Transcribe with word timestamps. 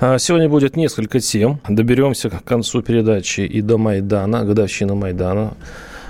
А, 0.00 0.18
Сегодня 0.18 0.48
будет 0.48 0.76
несколько 0.76 1.20
тем. 1.20 1.60
Доберемся 1.68 2.30
к 2.30 2.44
концу 2.44 2.82
передачи 2.82 3.40
и 3.40 3.60
до 3.60 3.78
Майдана, 3.78 4.44
годовщина 4.44 4.94
Майдана. 4.94 5.54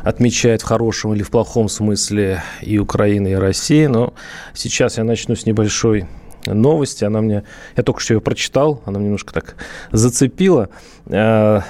Отмечает 0.02 0.62
в 0.62 0.64
хорошем 0.64 1.14
или 1.14 1.22
в 1.22 1.30
плохом 1.30 1.68
смысле 1.68 2.42
и 2.60 2.78
Украина, 2.78 3.28
и 3.28 3.34
Россия. 3.34 3.88
Но 3.88 4.14
сейчас 4.54 4.98
я 4.98 5.04
начну 5.04 5.36
с 5.36 5.46
небольшой 5.46 6.06
новости. 6.46 7.04
Она 7.04 7.20
мне... 7.20 7.44
Я 7.76 7.82
только 7.82 8.00
что 8.00 8.14
ее 8.14 8.20
прочитал, 8.20 8.82
она 8.84 9.00
немножко 9.00 9.32
так 9.32 9.56
зацепила. 9.90 10.68
А, 11.06 11.62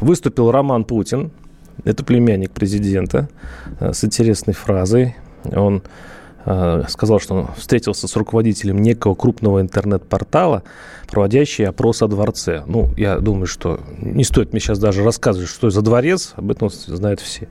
Выступил 0.00 0.50
Роман 0.50 0.84
Путин, 0.84 1.30
это 1.84 2.04
племянник 2.04 2.50
президента, 2.50 3.28
а, 3.80 3.92
с 3.92 4.04
интересной 4.04 4.54
фразой. 4.54 5.16
Он 5.44 5.82
сказал, 6.44 7.20
что 7.20 7.34
он 7.34 7.48
встретился 7.56 8.06
с 8.06 8.16
руководителем 8.16 8.82
некого 8.82 9.14
крупного 9.14 9.60
интернет-портала, 9.60 10.62
проводящий 11.08 11.66
опрос 11.66 12.02
о 12.02 12.08
дворце. 12.08 12.62
Ну, 12.66 12.90
я 12.96 13.18
думаю, 13.18 13.46
что 13.46 13.80
не 13.98 14.24
стоит 14.24 14.52
мне 14.52 14.60
сейчас 14.60 14.78
даже 14.78 15.02
рассказывать, 15.02 15.48
что 15.48 15.70
за 15.70 15.80
дворец, 15.80 16.34
об 16.36 16.50
этом 16.50 16.70
знают 16.70 17.20
все. 17.20 17.48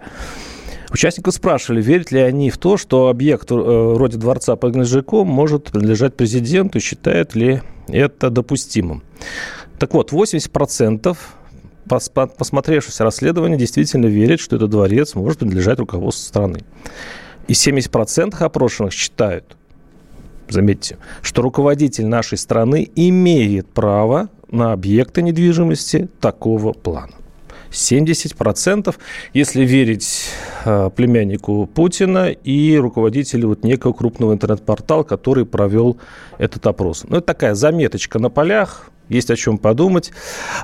Участников 0.92 1.34
спрашивали, 1.34 1.82
верят 1.82 2.12
ли 2.12 2.20
они 2.20 2.52
в 2.52 2.60
то, 2.60 2.78
что 2.78 3.08
объект 3.08 3.52
э, 3.52 3.56
вроде 3.56 4.20
дворца 4.20 4.56
под 4.56 4.74
Гнежиком 4.74 5.28
может 5.28 5.72
принадлежать 5.72 6.16
президенту, 6.16 6.80
считают 6.80 7.34
ли 7.34 7.64
это 7.88 8.30
допустимым. 8.30 9.02
Так 9.80 9.96
вот, 9.96 10.12
80% 10.12 11.18
пос- 11.88 12.12
по- 12.14 12.28
посмотревшись 12.28 13.00
расследование, 13.00 13.58
действительно 13.58 14.06
верят, 14.06 14.40
что 14.40 14.56
этот 14.56 14.70
дворец 14.70 15.16
может 15.16 15.40
принадлежать 15.40 15.80
руководству 15.80 16.28
страны. 16.28 16.60
И 17.48 17.54
70% 17.54 18.36
опрошенных 18.38 18.94
считают, 18.94 19.58
заметьте, 20.50 20.98
что 21.22 21.42
руководитель 21.42 22.06
нашей 22.06 22.38
страны 22.38 22.90
имеет 22.96 23.68
право 23.68 24.30
на 24.50 24.72
объекты 24.72 25.22
недвижимости 25.22 26.10
такого 26.20 26.74
плана. 26.74 27.14
70%, 27.74 28.96
если 29.34 29.66
верить 29.66 30.30
э, 30.64 30.90
племяннику 30.96 31.66
Путина 31.66 32.30
и 32.30 32.78
руководителю 32.78 33.50
вот 33.50 33.64
некого 33.64 33.94
крупного 33.94 34.34
интернет-портала, 34.34 35.04
который 35.04 35.46
провел 35.46 35.98
этот 36.38 36.66
опрос. 36.68 37.04
Ну, 37.08 37.18
это 37.18 37.26
такая 37.26 37.56
заметочка 37.56 38.20
на 38.20 38.30
полях, 38.30 38.92
есть 39.10 39.30
о 39.32 39.36
чем 39.36 39.58
подумать. 39.58 40.12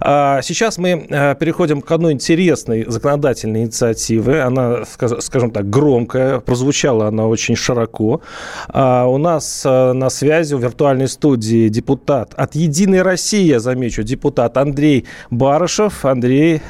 А 0.02 0.42
Сейчас 0.42 0.78
мы 0.78 1.06
э, 1.09 1.36
переходим 1.36 1.82
к 1.82 1.92
одной 1.92 2.14
интересной 2.14 2.86
законодательной 2.88 3.64
инициативе. 3.64 4.42
Она, 4.42 4.86
скаж- 4.86 5.22
скажем 5.22 5.52
так, 5.52 5.70
громкая, 5.70 6.40
прозвучала 6.40 7.08
она 7.08 7.28
очень 7.28 7.56
широко. 7.56 8.22
А 8.67 9.06
У 9.06 9.17
нас 9.17 9.64
на 9.66 10.10
связи 10.10 10.56
в 10.56 10.62
виртуальной 10.62 11.08
студии 11.08 11.70
депутат 11.70 12.34
от 12.36 12.56
«Единой 12.56 13.02
России», 13.02 13.44
я 13.44 13.60
замечу, 13.60 14.04
депутат 14.04 14.58
Андрей 14.58 15.06
Барышев. 15.30 16.06
Андрей 16.06 16.62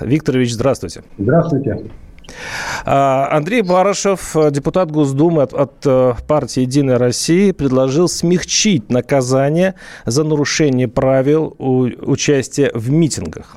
Викторович, 0.00 0.52
здравствуйте. 0.52 1.02
Здравствуйте. 1.18 1.84
А, 2.84 3.28
Андрей 3.30 3.62
Барышев, 3.62 4.36
депутат 4.50 4.90
Госдумы 4.90 5.42
от, 5.42 5.52
от 5.52 5.72
э, 5.84 6.14
партии 6.26 6.60
«Единая 6.60 6.98
Россия», 6.98 7.52
предложил 7.52 8.08
смягчить 8.08 8.90
наказание 8.90 9.74
за 10.04 10.24
нарушение 10.24 10.88
правил 10.88 11.54
участия 11.58 12.70
в 12.74 12.90
митингах. 12.90 13.56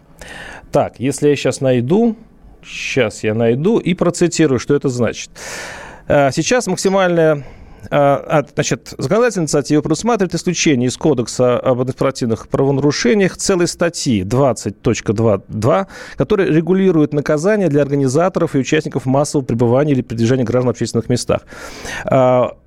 Так, 0.71 0.99
если 0.99 1.29
я 1.29 1.35
сейчас 1.35 1.61
найду, 1.61 2.16
сейчас 2.66 3.23
я 3.23 3.33
найду 3.33 3.79
и 3.79 3.93
процитирую, 3.93 4.59
что 4.59 4.75
это 4.75 4.89
значит. 4.89 5.29
Э, 6.07 6.31
Сейчас 6.31 6.67
максимальная 6.67 7.45
Значит, 7.89 8.93
законодательная 8.97 9.45
инициатива 9.45 9.81
предусматривает 9.81 10.35
исключение 10.35 10.89
из 10.89 10.97
Кодекса 10.97 11.57
об 11.57 11.79
административных 11.79 12.47
правонарушениях 12.49 13.38
целой 13.38 13.67
статьи 13.67 14.23
20.2.2, 14.23 15.87
которая 16.16 16.47
регулирует 16.47 17.13
наказание 17.13 17.69
для 17.69 17.81
организаторов 17.81 18.55
и 18.55 18.59
участников 18.59 19.05
массового 19.05 19.45
пребывания 19.45 19.93
или 19.93 20.01
передвижения 20.01 20.43
граждан 20.43 20.67
в 20.67 20.71
общественных 20.71 21.09
местах. 21.09 21.41
А, 22.05 22.57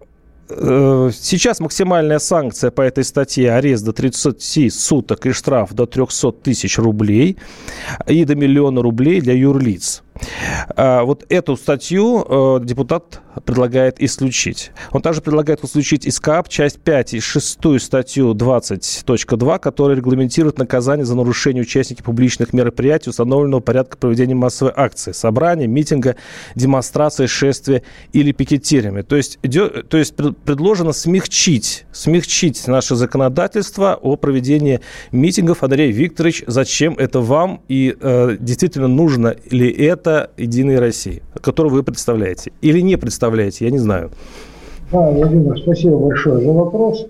э, 0.48 1.10
Сейчас 1.12 1.60
максимальная 1.60 2.18
санкция 2.18 2.70
по 2.70 2.82
этой 2.82 3.04
статье 3.04 3.52
арест 3.52 3.84
до 3.84 3.92
30 3.92 4.70
суток 4.70 5.26
и 5.26 5.32
штраф 5.32 5.72
до 5.72 5.86
300 5.86 6.32
тысяч 6.32 6.78
рублей 6.78 7.36
и 8.06 8.24
до 8.24 8.34
миллиона 8.34 8.82
рублей 8.82 9.20
для 9.20 9.34
юрлиц. 9.34 10.02
А, 10.76 11.02
Вот 11.04 11.24
эту 11.28 11.56
статью 11.56 12.24
э, 12.28 12.60
депутат 12.64 13.20
предлагает 13.44 14.00
исключить. 14.02 14.72
Он 14.92 15.02
также 15.02 15.20
предлагает 15.20 15.62
исключить 15.64 16.06
из 16.06 16.20
КАП 16.20 16.48
часть 16.48 16.80
5 16.80 17.14
и 17.14 17.20
шестую 17.20 17.80
статью 17.80 18.34
20.2, 18.34 19.58
которая 19.58 19.96
регламентирует 19.96 20.58
наказание 20.58 21.04
за 21.06 21.14
нарушение 21.14 21.62
участники 21.62 22.02
публичных 22.02 22.52
мероприятий 22.52 23.10
установленного 23.10 23.60
порядка 23.60 23.96
проведения 23.96 24.34
массовой 24.34 24.72
акции, 24.74 25.12
собрания, 25.12 25.66
митинга, 25.66 26.16
демонстрации, 26.54 27.26
шествия 27.26 27.82
или 28.12 28.32
пикетирования. 28.32 29.02
То 29.02 29.16
есть, 29.16 29.38
то 29.88 29.96
есть 29.96 30.16
пред- 30.16 30.36
предложено 30.38 30.92
смягчить, 30.92 31.86
смягчить 31.92 32.66
наше 32.66 32.96
законодательство 32.96 33.98
о 34.00 34.16
проведении 34.16 34.80
митингов. 35.12 35.62
Андрей 35.62 35.92
Викторович, 35.92 36.44
зачем 36.46 36.94
это 36.94 37.20
вам 37.20 37.62
и 37.68 37.96
э, 37.98 38.36
действительно 38.40 38.88
нужно 38.88 39.36
ли 39.50 39.70
это 39.70 40.09
Единой 40.36 40.78
России, 40.78 41.22
которую 41.42 41.74
вы 41.74 41.82
представляете? 41.82 42.52
Или 42.62 42.80
не 42.80 42.96
представляете, 42.96 43.64
я 43.64 43.70
не 43.70 43.78
знаю. 43.78 44.10
Да, 44.92 45.10
Владимир, 45.10 45.58
спасибо 45.58 45.98
большое 45.98 46.40
за 46.40 46.52
вопрос. 46.52 47.06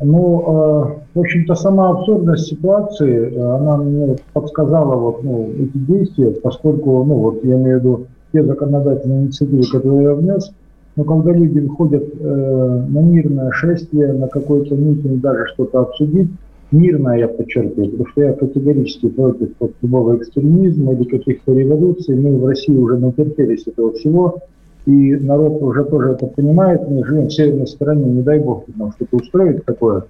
Ну, 0.00 0.40
э, 0.40 1.18
в 1.18 1.20
общем-то, 1.20 1.54
сама 1.54 1.90
абсурдность 1.90 2.48
ситуации, 2.48 3.32
э, 3.34 3.56
она 3.56 3.78
мне 3.78 4.16
подсказала 4.32 4.94
вот, 4.94 5.24
ну, 5.24 5.50
эти 5.58 5.78
действия, 5.78 6.32
поскольку, 6.42 7.02
ну, 7.04 7.14
вот 7.14 7.44
я 7.44 7.54
имею 7.56 7.78
в 7.78 7.80
виду 7.80 8.06
те 8.32 8.44
законодательные 8.44 9.22
инициативы, 9.22 9.62
которые 9.72 10.02
я 10.02 10.14
внес, 10.14 10.52
но 10.96 11.04
когда 11.04 11.32
люди 11.32 11.60
выходят 11.60 12.04
э, 12.18 12.84
на 12.88 12.98
мирное 13.00 13.50
шествие, 13.52 14.12
на 14.12 14.28
какой-то 14.28 14.74
митинг, 14.74 15.20
даже 15.20 15.46
что-то 15.54 15.80
обсудить, 15.80 16.30
мирное 16.72 17.18
я 17.18 17.28
подчеркиваю, 17.28 17.90
потому 17.90 18.08
что 18.08 18.22
я 18.22 18.32
категорически 18.32 19.08
против 19.08 19.50
вот, 19.58 19.72
любого 19.82 20.16
экстремизма 20.16 20.92
или 20.92 21.04
каких-то 21.04 21.52
революций. 21.52 22.16
Мы 22.16 22.38
в 22.38 22.46
России 22.46 22.76
уже 22.76 22.98
натерпелись 22.98 23.66
этого 23.66 23.92
всего, 23.92 24.38
и 24.86 25.16
народ 25.16 25.62
уже 25.62 25.84
тоже 25.84 26.12
это 26.12 26.26
понимает. 26.26 26.88
Мы 26.88 27.04
живем 27.04 27.26
в 27.26 27.32
северной 27.32 27.66
стороне, 27.66 28.04
не 28.04 28.22
дай 28.22 28.38
бог 28.38 28.64
нам 28.76 28.92
что-то 28.92 29.16
устроить 29.16 29.64
такое. 29.64 30.04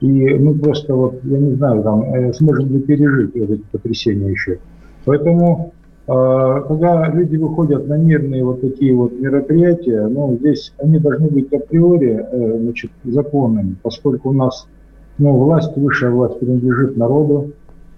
И 0.00 0.06
мы 0.06 0.54
просто, 0.54 0.94
вот, 0.94 1.20
я 1.24 1.38
не 1.38 1.54
знаю, 1.56 1.82
там, 1.82 2.02
э, 2.02 2.32
сможем 2.32 2.72
ли 2.72 2.80
пережить 2.80 3.34
вот 3.34 3.50
эти 3.50 3.62
потрясения 3.70 4.30
еще. 4.30 4.58
Поэтому, 5.04 5.72
э, 6.06 6.62
когда 6.68 7.06
люди 7.12 7.36
выходят 7.36 7.86
на 7.86 7.98
мирные 7.98 8.42
вот 8.44 8.62
такие 8.62 8.94
вот 8.94 9.12
мероприятия, 9.20 10.06
ну, 10.06 10.38
здесь 10.40 10.72
они 10.78 10.98
должны 10.98 11.28
быть 11.28 11.52
априори 11.52 12.26
э, 12.32 12.58
значит, 12.60 12.90
законными, 13.04 13.76
поскольку 13.82 14.30
у 14.30 14.32
нас 14.32 14.66
ну, 15.20 15.36
власть, 15.36 15.76
высшая 15.76 16.10
власть 16.10 16.40
принадлежит 16.40 16.96
народу. 16.96 17.52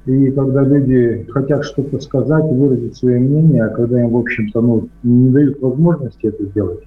И 0.06 0.30
когда 0.32 0.62
люди 0.62 1.26
хотят 1.30 1.64
что-то 1.64 2.00
сказать, 2.00 2.44
выразить 2.50 2.96
свое 2.96 3.20
мнение, 3.20 3.64
а 3.64 3.68
когда 3.68 4.02
им, 4.02 4.10
в 4.10 4.16
общем-то, 4.16 4.60
ну, 4.60 4.88
не 5.04 5.30
дают 5.30 5.62
возможности 5.62 6.26
это 6.26 6.44
сделать, 6.44 6.80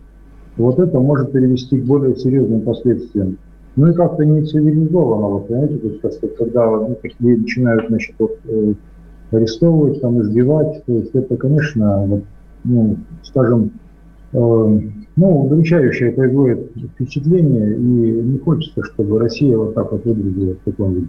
вот 0.57 0.79
это 0.79 0.99
может 0.99 1.31
привести 1.31 1.79
к 1.79 1.85
более 1.85 2.15
серьезным 2.17 2.61
последствиям. 2.61 3.37
Ну 3.77 3.87
и 3.87 3.93
как-то 3.93 4.25
не 4.25 4.43
цивилизованно, 4.43 5.27
вот, 5.27 5.47
понимаете, 5.47 5.77
то 5.77 5.87
есть, 5.87 6.01
как 6.01 6.13
сказать, 6.13 6.37
когда 6.37 6.65
ну, 6.69 6.97
начинают, 7.19 7.87
значит, 7.87 8.15
вот, 8.19 8.37
э, 8.45 8.73
арестовывать, 9.31 10.01
там, 10.01 10.21
избивать, 10.21 10.83
то 10.85 10.93
есть 10.93 11.11
это, 11.13 11.37
конечно, 11.37 12.05
вот, 12.05 12.23
ну, 12.63 12.97
скажем, 13.23 13.71
ну, 15.17 15.45
удручающее 15.45 16.11
производит 16.11 16.71
впечатление, 16.93 17.75
и 17.75 17.79
не 17.79 18.37
хочется, 18.39 18.83
чтобы 18.83 19.19
Россия 19.19 19.57
вот 19.57 19.73
так 19.73 19.91
вот 19.91 20.03
выглядела 20.03 20.55
в 20.55 20.69
таком 20.69 20.93
виде. 20.93 21.07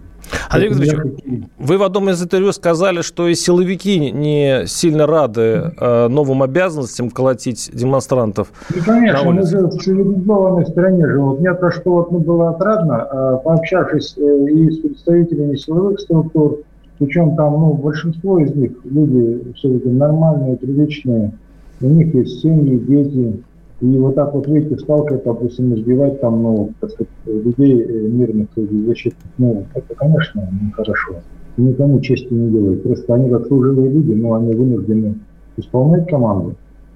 Я 0.53 0.59
Викторович, 0.69 1.43
вы 1.59 1.77
в 1.77 1.83
одном 1.83 2.09
из 2.09 2.23
интервью 2.23 2.53
сказали, 2.53 3.01
что 3.01 3.27
и 3.27 3.35
силовики 3.35 4.11
не 4.11 4.65
сильно 4.65 5.07
рады 5.07 5.41
э, 5.41 6.07
новым 6.07 6.41
обязанностям 6.41 7.09
колотить 7.09 7.69
демонстрантов. 7.73 8.47
Ну, 8.73 8.81
конечно, 8.85 9.31
мы 9.31 9.45
же 9.45 9.67
в 9.67 9.71
цивилизованной 9.71 10.65
стране 10.67 11.05
живем. 11.05 11.35
Мне 11.39 11.53
то, 11.53 11.69
что 11.71 11.91
вот 11.91 12.11
ну, 12.11 12.19
было 12.19 12.51
отрадно, 12.51 13.07
э, 13.11 13.39
пообщавшись 13.43 14.15
э, 14.17 14.45
и 14.51 14.71
с 14.71 14.79
представителями 14.79 15.55
силовых 15.55 15.99
структур, 15.99 16.59
Причем 16.97 17.35
там, 17.35 17.53
ну, 17.53 17.73
большинство 17.73 18.39
из 18.39 18.55
них 18.55 18.71
люди 18.85 19.51
все-таки 19.55 19.89
нормальные, 19.89 20.55
приличные, 20.55 21.33
у 21.81 21.87
них 21.87 22.13
есть 22.13 22.41
семьи, 22.41 22.77
дети, 22.77 23.43
и 23.79 23.97
вот 23.97 24.15
так 24.15 24.33
вот 24.33 24.47
выйти 24.47 24.73
в 24.73 24.79
сталкер, 24.79 25.21
допустим, 25.23 25.75
избивать 25.75 26.19
там, 26.19 26.41
ну, 26.41 26.71
так 26.79 26.89
сказать, 26.89 27.11
людей 27.25 27.83
э, 27.83 28.07
мирных, 28.07 28.47
защитных, 28.55 29.31
ну, 29.37 29.65
это, 29.75 29.93
конечно, 29.95 30.49
нехорошо. 30.63 31.17
Никому 31.57 31.99
чести 31.99 32.33
не 32.33 32.49
делает. 32.49 32.83
Просто 32.83 33.13
они 33.13 33.29
как 33.29 33.45
служивые 33.47 33.89
люди, 33.89 34.13
но 34.13 34.33
они 34.33 34.53
вынуждены 34.53 35.15
исполнять 35.57 36.09
команду. 36.09 36.55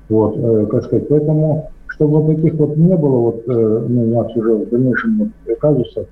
Вот, 0.09 0.35
э, 0.37 0.65
как 0.71 0.85
сказать, 0.85 1.07
поэтому, 1.07 1.69
чтобы 1.87 2.21
вот 2.21 2.35
таких 2.35 2.55
вот 2.55 2.75
не 2.77 2.95
было, 2.97 3.17
вот, 3.17 3.43
э, 3.47 3.85
ну, 3.87 4.03
у 4.03 4.15
нас 4.15 4.35
уже 4.35 4.55
в 4.55 4.69
дальнейшем 4.69 5.19
вот, 5.19 5.57
казусов, 5.59 6.07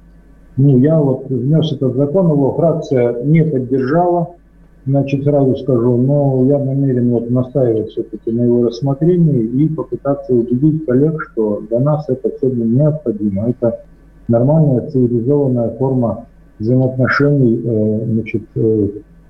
ну, 0.58 0.78
я 0.78 1.00
вот 1.00 1.28
внес 1.30 1.72
этот 1.74 1.96
закон, 1.96 2.32
его 2.32 2.54
фракция 2.54 3.24
не 3.24 3.44
поддержала, 3.44 4.36
значит, 4.90 5.24
сразу 5.24 5.56
скажу, 5.58 5.98
но 5.98 6.46
я 6.46 6.60
намерен 6.60 7.10
вот 7.10 7.30
настаивать 7.30 7.90
все-таки 7.90 8.32
на 8.32 8.44
его 8.44 8.66
рассмотрении 8.66 9.44
и 9.44 9.70
попытаться 9.70 10.34
убедить 10.34 10.86
коллег, 10.86 11.22
что 11.32 11.64
для 11.70 11.80
нас 11.80 12.08
это 12.10 12.32
сегодня 12.40 12.66
необходимо. 12.66 13.50
Это 13.50 13.82
нормальная 14.28 14.90
цивилизованная 14.90 15.72
форма 15.78 16.26
взаимоотношений 16.60 17.62
э, 17.64 18.06
значит, 18.06 18.44
э, 18.56 18.88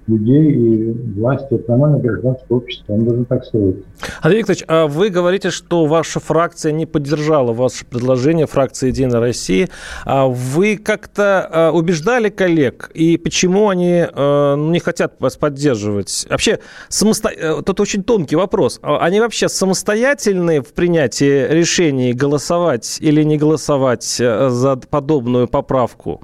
людей 0.10 0.52
и 0.52 0.92
власти. 1.20 1.54
Это 1.54 1.72
нормальное 1.72 2.02
гражданское 2.02 2.54
общество. 2.54 2.94
Он 2.94 3.06
должен 3.06 3.26
так 3.26 3.46
строиться. 3.46 3.84
Андрей 4.22 4.40
Викторович, 4.40 4.64
а 4.68 4.88
вы 4.88 5.10
говорите, 5.10 5.52
что 5.52 5.86
ваша 5.86 6.20
фракция 6.20 6.72
не 6.72 6.86
поддержала 6.86 7.54
ваше 7.54 7.86
предложение, 7.86 8.48
фракция 8.48 8.90
«Единая 8.90 9.20
Россия». 9.20 9.70
А 10.06 10.28
вы 10.28 10.78
как-то 10.78 11.48
а, 11.52 11.72
убеждали 11.72 12.30
коллег? 12.30 12.92
И 12.94 13.18
почему 13.18 13.70
они 13.70 14.06
а, 14.12 14.56
не 14.56 14.80
хотят 14.80 15.16
вас 15.20 15.38
поддерживать? 15.38 16.26
Вообще, 16.30 16.60
самосто... 16.90 17.30
Э, 17.30 17.62
тут 17.64 17.80
очень 17.80 18.04
тонкий 18.04 18.36
вопрос. 18.36 18.80
Они 18.82 19.20
вообще 19.20 19.50
самостоятельны 19.50 20.62
в 20.62 20.74
принятии 20.74 21.48
решений 21.52 22.14
голосовать 22.14 22.98
или 23.00 23.24
не 23.24 23.38
голосовать 23.38 24.18
э, 24.20 24.50
за 24.50 24.76
подобную 24.78 25.48
поправку? 25.48 26.22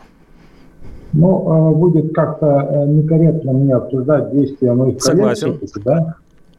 Ну, 1.15 1.71
э, 1.71 1.75
будет 1.75 2.13
как-то 2.13 2.67
э, 2.69 2.87
некорректно 2.87 3.53
мне 3.53 3.73
обсуждать 3.73 4.31
действия 4.31 4.73
моих 4.73 5.01
Согласен. 5.01 5.53
коллег. 5.53 5.71
Да? 5.85 6.15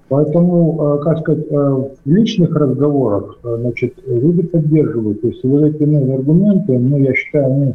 Поэтому, 0.08 0.98
э, 0.98 1.04
как 1.04 1.18
сказать, 1.18 1.50
в 1.50 1.90
личных 2.06 2.54
разговорах, 2.56 3.38
значит, 3.42 3.94
люди 4.06 4.42
поддерживают. 4.42 5.20
То 5.20 5.28
есть 5.28 5.44
вот 5.44 5.64
эти 5.64 5.82
ну, 5.82 6.14
аргументы, 6.14 6.78
ну, 6.78 6.96
я 6.96 7.14
считаю, 7.14 7.46
они 7.46 7.74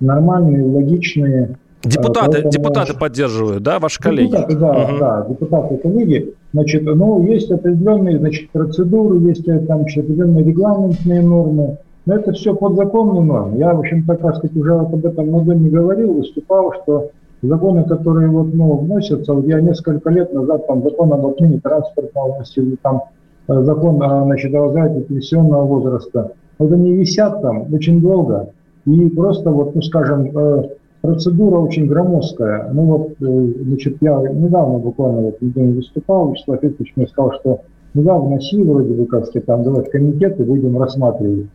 нормальные, 0.00 0.64
логичные. 0.64 1.56
Депутаты, 1.84 2.32
Поэтому... 2.32 2.50
депутаты 2.50 2.94
поддерживают, 2.98 3.62
да, 3.62 3.78
ваши 3.78 4.00
коллеги? 4.00 4.30
Депутаты, 4.30 4.56
да, 4.56 4.70
угу. 4.70 4.98
да, 4.98 5.26
депутаты, 5.28 5.76
коллеги. 5.76 6.34
Значит, 6.52 6.82
ну, 6.84 7.24
есть 7.24 7.50
определенные, 7.52 8.18
значит, 8.18 8.50
процедуры, 8.50 9.18
есть 9.18 9.44
там 9.44 9.82
определенные 9.82 10.44
регламентные 10.44 11.22
нормы. 11.22 11.78
Но 12.06 12.14
это 12.14 12.32
все 12.32 12.54
подзаконные 12.54 13.22
нормы. 13.22 13.58
Я, 13.58 13.74
в 13.74 13.80
общем-то, 13.80 14.14
так 14.14 14.36
сказать, 14.36 14.56
уже 14.56 14.74
об 14.74 15.04
этом 15.04 15.26
много 15.26 15.54
не 15.54 15.68
говорил, 15.68 16.14
выступал, 16.14 16.72
что 16.82 17.10
законы, 17.42 17.84
которые 17.84 18.28
вот, 18.28 18.54
ну, 18.54 18.76
вносятся, 18.76 19.34
вот 19.34 19.46
я 19.46 19.60
несколько 19.60 20.10
лет 20.10 20.32
назад, 20.32 20.66
там, 20.66 20.82
закон 20.82 21.12
об 21.12 21.26
отмене 21.26 21.60
транспортного 21.60 22.38
носителя, 22.38 22.76
там, 22.82 23.02
э, 23.48 23.62
закон 23.62 24.02
о, 24.02 24.24
значит, 24.24 24.54
о 24.54 24.62
возврате 24.62 25.00
пенсионного 25.02 25.64
возраста, 25.64 26.32
вот 26.58 26.72
они 26.72 26.94
висят 26.94 27.42
там 27.42 27.74
очень 27.74 28.00
долго, 28.00 28.50
и 28.86 29.08
просто 29.08 29.50
вот, 29.50 29.74
ну, 29.74 29.82
скажем, 29.82 30.30
э, 30.32 30.68
процедура 31.02 31.58
очень 31.58 31.86
громоздкая. 31.86 32.70
Ну 32.72 32.82
вот, 32.82 33.10
э, 33.20 33.52
значит, 33.64 33.96
я 34.00 34.18
недавно 34.18 34.78
буквально 34.78 35.20
вот 35.22 35.36
выступал, 35.40 36.30
Вячеслав 36.30 36.62
Викторович 36.62 36.92
мне 36.96 37.06
сказал, 37.08 37.32
что 37.40 37.60
ну 37.94 38.02
да, 38.02 38.18
вноси 38.18 38.62
вроде 38.62 38.92
бы, 38.92 39.06
как 39.06 39.26
сказать, 39.26 39.46
там 39.46 39.62
давать 39.62 39.90
комитеты, 39.90 40.44
будем 40.44 40.78
рассматривать. 40.78 41.46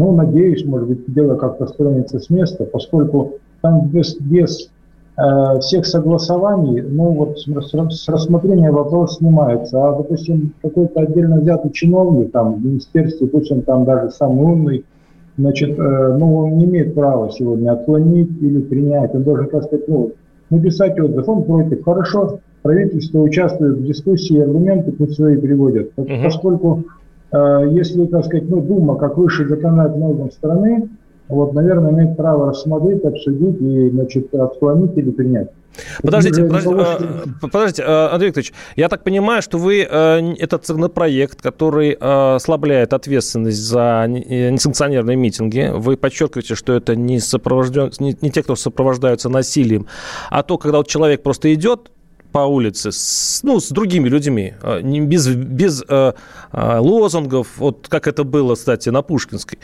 Ну, 0.00 0.12
надеюсь, 0.12 0.64
может 0.64 0.88
быть, 0.88 1.12
дело 1.12 1.36
как-то 1.36 1.66
стронется 1.66 2.18
с 2.18 2.30
места, 2.30 2.64
поскольку 2.64 3.34
там 3.60 3.86
без, 3.88 4.16
без 4.18 4.70
э, 5.18 5.58
всех 5.60 5.84
согласований, 5.84 6.80
ну 6.80 7.10
вот 7.10 7.38
с, 7.38 7.44
с 7.44 8.08
рассмотрения 8.08 8.70
вопрос 8.70 9.18
снимается. 9.18 9.76
А, 9.76 9.94
допустим, 9.94 10.54
какой-то 10.62 11.00
отдельно 11.00 11.38
взятый 11.38 11.70
чиновник 11.72 12.32
там 12.32 12.54
в 12.54 12.64
министерстве, 12.64 13.26
пусть 13.26 13.52
он 13.52 13.60
там 13.60 13.84
даже 13.84 14.10
самый 14.10 14.42
умный, 14.42 14.84
значит, 15.36 15.78
э, 15.78 16.16
ну, 16.18 16.34
он 16.34 16.56
не 16.56 16.64
имеет 16.64 16.94
права 16.94 17.30
сегодня 17.30 17.70
отклонить 17.72 18.30
или 18.40 18.62
принять. 18.62 19.14
Он 19.14 19.22
должен, 19.22 19.50
так 19.50 19.64
сказать, 19.64 19.86
ну, 19.86 20.12
написать 20.48 20.98
отзыв, 20.98 21.28
он 21.28 21.42
против. 21.42 21.84
Хорошо, 21.84 22.38
правительство 22.62 23.18
участвует 23.18 23.76
в 23.76 23.84
дискуссии, 23.84 24.40
аргументы 24.40 24.92
пусть 24.92 25.16
свои 25.16 25.36
приводят. 25.36 25.90
Угу. 25.98 26.08
Поскольку 26.24 26.84
если, 27.32 28.06
так 28.06 28.24
сказать, 28.24 28.48
ну, 28.48 28.60
Дума, 28.60 28.96
как 28.96 29.16
высший 29.16 29.46
законодательный 29.46 30.08
орган 30.08 30.30
страны, 30.30 30.88
вот, 31.28 31.54
наверное, 31.54 31.92
имеет 31.92 32.16
право 32.16 32.50
рассмотреть, 32.50 33.04
обсудить 33.04 33.60
и, 33.60 33.90
значит, 33.90 34.34
отклонить 34.34 34.96
или 34.96 35.10
принять. 35.10 35.50
Подождите, 36.02 36.42
подождите. 36.44 36.76
Э, 36.80 37.48
подождите, 37.48 37.82
э, 37.82 38.08
Андрей 38.08 38.28
Викторович, 38.28 38.52
я 38.74 38.88
так 38.88 39.04
понимаю, 39.04 39.40
что 39.40 39.56
вы 39.58 39.82
этот 39.82 40.66
законопроект, 40.66 41.40
который 41.40 41.92
ослабляет 41.92 42.92
ответственность 42.92 43.58
за 43.58 44.06
несанкционированные 44.08 45.16
митинги, 45.16 45.70
вы 45.72 45.96
подчеркиваете, 45.96 46.56
что 46.56 46.72
это 46.72 46.96
не, 46.96 47.20
сопровожден, 47.20 47.92
не, 48.00 48.16
не 48.20 48.30
те, 48.30 48.42
кто 48.42 48.56
сопровождаются 48.56 49.28
насилием, 49.28 49.86
а 50.30 50.42
то, 50.42 50.58
когда 50.58 50.78
вот 50.78 50.88
человек 50.88 51.22
просто 51.22 51.54
идет, 51.54 51.90
по 52.32 52.40
улице 52.40 52.92
с, 52.92 53.40
ну, 53.42 53.60
с 53.60 53.68
другими 53.68 54.08
людьми, 54.08 54.54
а, 54.62 54.80
без, 54.80 55.28
без 55.28 55.82
э, 55.88 56.12
лозунгов, 56.52 57.48
вот 57.58 57.86
как 57.88 58.06
это 58.06 58.24
было, 58.24 58.54
кстати, 58.54 58.88
на 58.88 59.02
Пушкинской, 59.02 59.58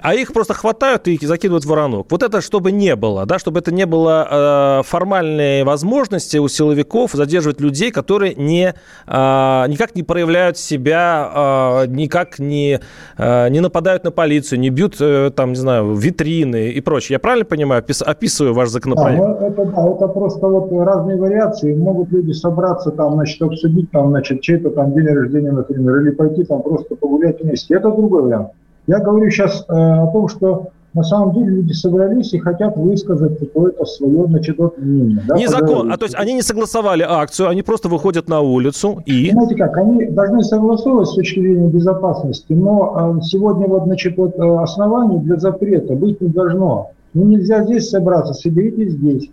а 0.00 0.14
их 0.14 0.32
просто 0.32 0.54
хватают 0.54 1.08
и 1.08 1.26
закидывают 1.26 1.64
в 1.64 1.68
воронок. 1.68 2.06
Вот 2.10 2.22
это 2.22 2.40
чтобы 2.40 2.72
не 2.72 2.96
было, 2.96 3.26
да, 3.26 3.38
чтобы 3.38 3.60
это 3.60 3.72
не 3.72 3.86
было 3.86 4.80
э, 4.80 4.82
формальной 4.84 5.64
возможности 5.64 6.38
у 6.38 6.48
силовиков 6.48 7.12
задерживать 7.12 7.60
людей, 7.60 7.90
которые 7.90 8.34
не, 8.34 8.74
э, 9.06 9.64
никак 9.68 9.94
не 9.94 10.02
проявляют 10.02 10.58
себя, 10.58 11.84
э, 11.84 11.86
никак 11.88 12.38
не, 12.38 12.80
э, 13.18 13.48
не 13.48 13.60
нападают 13.60 14.04
на 14.04 14.10
полицию, 14.10 14.60
не 14.60 14.70
бьют, 14.70 14.96
э, 15.00 15.30
там, 15.34 15.50
не 15.50 15.56
знаю, 15.56 15.94
витрины 15.94 16.70
и 16.70 16.80
прочее. 16.80 17.14
Я 17.14 17.18
правильно 17.18 17.44
понимаю, 17.44 17.84
описываю 18.06 18.54
ваш 18.54 18.68
законопроект? 18.68 19.20
Да, 19.20 19.46
это, 19.46 19.64
да, 19.64 19.88
это 19.90 20.08
просто 20.08 20.46
вот 20.46 20.72
разные 20.72 21.16
вариации. 21.16 21.74
Могут 21.74 22.05
могут 22.06 22.12
люди 22.12 22.32
собраться 22.32 22.90
там, 22.90 23.14
значит, 23.14 23.40
обсудить 23.42 23.90
там, 23.90 24.10
значит, 24.10 24.40
чей-то 24.40 24.70
там 24.70 24.94
день 24.94 25.06
рождения, 25.06 25.52
например, 25.52 26.00
или 26.00 26.10
пойти 26.10 26.44
там 26.44 26.62
просто 26.62 26.94
погулять 26.96 27.42
вместе. 27.42 27.74
Это 27.74 27.90
другой 27.90 28.22
вариант. 28.22 28.48
Я 28.86 29.00
говорю 29.00 29.30
сейчас 29.30 29.64
э, 29.68 29.72
о 29.72 30.06
том, 30.12 30.28
что 30.28 30.68
на 30.94 31.02
самом 31.02 31.34
деле 31.34 31.56
люди 31.56 31.72
собрались 31.72 32.32
и 32.32 32.38
хотят 32.38 32.76
высказать 32.76 33.38
какое-то 33.38 33.84
свое, 33.84 34.26
значит, 34.28 34.56
вот 34.58 34.78
мнение. 34.78 35.20
Да, 35.26 35.36
не 35.36 35.46
закон, 35.46 35.92
а 35.92 35.96
то 35.98 36.04
есть 36.06 36.14
они 36.14 36.34
не 36.34 36.42
согласовали 36.42 37.04
акцию, 37.06 37.48
они 37.50 37.62
просто 37.62 37.88
выходят 37.88 38.28
на 38.28 38.40
улицу 38.40 39.02
и... 39.04 39.30
Знаете 39.30 39.56
как, 39.56 39.76
они 39.76 40.06
должны 40.06 40.42
согласовывать 40.42 41.08
с 41.08 41.14
точки 41.14 41.40
зрения 41.40 41.68
безопасности, 41.68 42.52
но 42.52 43.18
э, 43.18 43.22
сегодня 43.22 43.66
вот, 43.66 43.84
значит, 43.84 44.16
вот 44.16 44.38
э, 44.38 44.62
оснований 44.62 45.18
для 45.18 45.36
запрета 45.36 45.94
быть 45.94 46.20
не 46.20 46.28
должно. 46.28 46.92
Ну, 47.12 47.24
нельзя 47.24 47.64
здесь 47.64 47.90
собраться, 47.90 48.32
соберитесь 48.32 48.92
здесь 48.92 49.30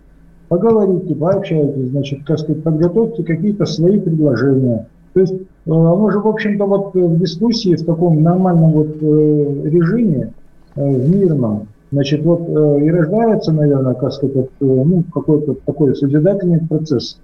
поговорите, 0.48 1.14
пообщайтесь, 1.14 1.90
значит, 1.90 2.20
как 2.24 2.38
сказать, 2.38 2.62
подготовьте 2.62 3.22
какие-то 3.22 3.66
свои 3.66 3.98
предложения. 3.98 4.86
То 5.14 5.20
есть 5.20 5.34
э, 5.34 5.70
оно 5.70 6.10
же, 6.10 6.18
в 6.18 6.26
общем-то, 6.26 6.66
вот 6.66 6.94
в 6.94 7.18
дискуссии 7.18 7.76
в 7.76 7.84
таком 7.84 8.22
нормальном 8.22 8.72
вот 8.72 8.96
э, 9.00 9.68
режиме, 9.70 10.32
э, 10.76 10.90
в 10.92 11.10
мирном, 11.10 11.68
значит, 11.92 12.24
вот 12.24 12.48
и 12.48 12.90
рождается, 12.90 13.52
наверное, 13.52 13.94
как 13.94 14.12
сказать, 14.12 14.48
ну, 14.58 15.04
какой-то 15.14 15.54
такой 15.64 15.94
созидательный 15.94 16.60
процесс. 16.60 17.18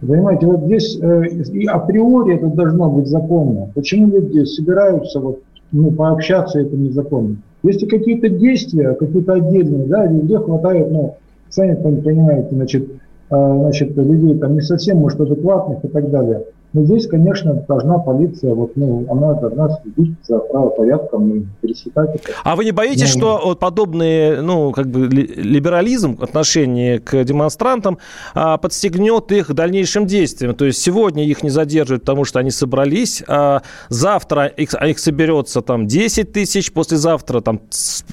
Понимаете, 0.00 0.46
вот 0.46 0.64
здесь 0.64 0.96
и 0.96 1.66
априори 1.66 2.36
это 2.36 2.48
должно 2.48 2.90
быть 2.90 3.06
законно. 3.06 3.68
Почему 3.74 4.08
люди 4.08 4.44
собираются 4.44 5.20
вот, 5.20 5.40
ну, 5.70 5.92
пообщаться, 5.92 6.60
это 6.60 6.76
незаконно? 6.76 7.36
Если 7.62 7.86
какие-то 7.86 8.28
действия, 8.28 8.94
какие-то 8.94 9.34
отдельные, 9.34 9.86
да, 9.86 10.06
везде 10.06 10.38
хватает, 10.38 10.90
ну, 10.90 11.16
сами 11.50 11.74
понимаете, 11.74 12.48
значит, 12.52 12.88
а, 13.30 13.58
значит, 13.58 13.96
людей 13.96 14.38
там 14.38 14.54
не 14.54 14.60
совсем, 14.60 14.98
может, 14.98 15.20
адекватных 15.20 15.84
и 15.84 15.88
так 15.88 16.10
далее. 16.10 16.44
Но 16.74 16.84
здесь, 16.84 17.06
конечно, 17.06 17.54
должна 17.66 17.98
полиция, 17.98 18.54
вот, 18.54 18.76
ну, 18.76 19.06
она 19.10 19.32
должна 19.34 19.70
следить 19.80 20.14
за 20.22 20.38
правопорядком 20.38 21.30
и 21.34 21.44
пересекать 21.62 22.16
это. 22.16 22.32
А 22.44 22.56
вы 22.56 22.66
не 22.66 22.72
боитесь, 22.72 23.14
ну, 23.14 23.20
что 23.20 23.40
вот 23.42 23.58
подобный, 23.58 24.42
ну, 24.42 24.72
как 24.72 24.86
бы 24.88 25.06
либерализм 25.06 26.16
в 26.16 26.22
отношении 26.22 26.98
к 26.98 27.24
демонстрантам 27.24 27.98
а, 28.34 28.58
подстегнет 28.58 29.32
их 29.32 29.54
дальнейшим 29.54 30.06
действиям? 30.06 30.54
То 30.54 30.66
есть 30.66 30.80
сегодня 30.82 31.24
их 31.24 31.42
не 31.42 31.48
задерживают, 31.48 32.02
потому 32.02 32.24
что 32.24 32.38
они 32.38 32.50
собрались, 32.50 33.22
а 33.26 33.62
завтра 33.88 34.46
их, 34.46 34.74
а 34.74 34.88
их 34.88 34.98
соберется 34.98 35.62
там 35.62 35.86
10 35.86 36.32
тысяч, 36.32 36.70
послезавтра 36.72 37.40
там 37.40 37.60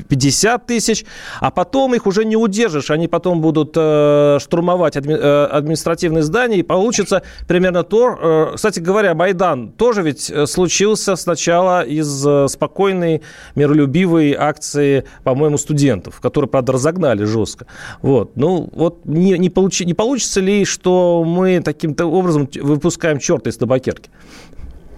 50 0.07 0.65
тысяч, 0.65 1.05
а 1.41 1.51
потом 1.51 1.93
их 1.93 2.07
уже 2.07 2.23
не 2.23 2.37
удержишь, 2.37 2.89
они 2.89 3.09
потом 3.09 3.41
будут 3.41 3.73
э, 3.75 4.37
штурмовать 4.39 4.95
адми, 4.95 5.13
э, 5.13 5.45
административные 5.45 6.23
здания, 6.23 6.57
и 6.59 6.63
получится 6.63 7.21
примерно 7.47 7.83
то, 7.83 8.17
э, 8.17 8.44
кстати 8.53 8.79
говоря, 8.79 9.15
Майдан 9.15 9.69
тоже 9.69 10.01
ведь 10.01 10.29
э, 10.29 10.45
случился 10.45 11.15
сначала 11.15 11.83
из 11.83 12.25
э, 12.25 12.47
спокойной, 12.47 13.21
миролюбивой 13.55 14.33
акции, 14.33 15.05
по-моему, 15.23 15.57
студентов, 15.57 16.19
которые, 16.21 16.49
правда, 16.49 16.73
разогнали 16.73 17.23
жестко. 17.23 17.65
Вот. 18.01 18.31
Ну, 18.35 18.69
вот 18.73 19.05
не, 19.05 19.37
не, 19.37 19.49
получи, 19.49 19.85
не 19.85 19.93
получится 19.93 20.41
ли, 20.41 20.65
что 20.65 21.23
мы 21.25 21.61
таким-то 21.63 22.05
образом 22.05 22.47
выпускаем 22.61 23.19
черта 23.19 23.49
из 23.49 23.57
табакерки? 23.57 24.09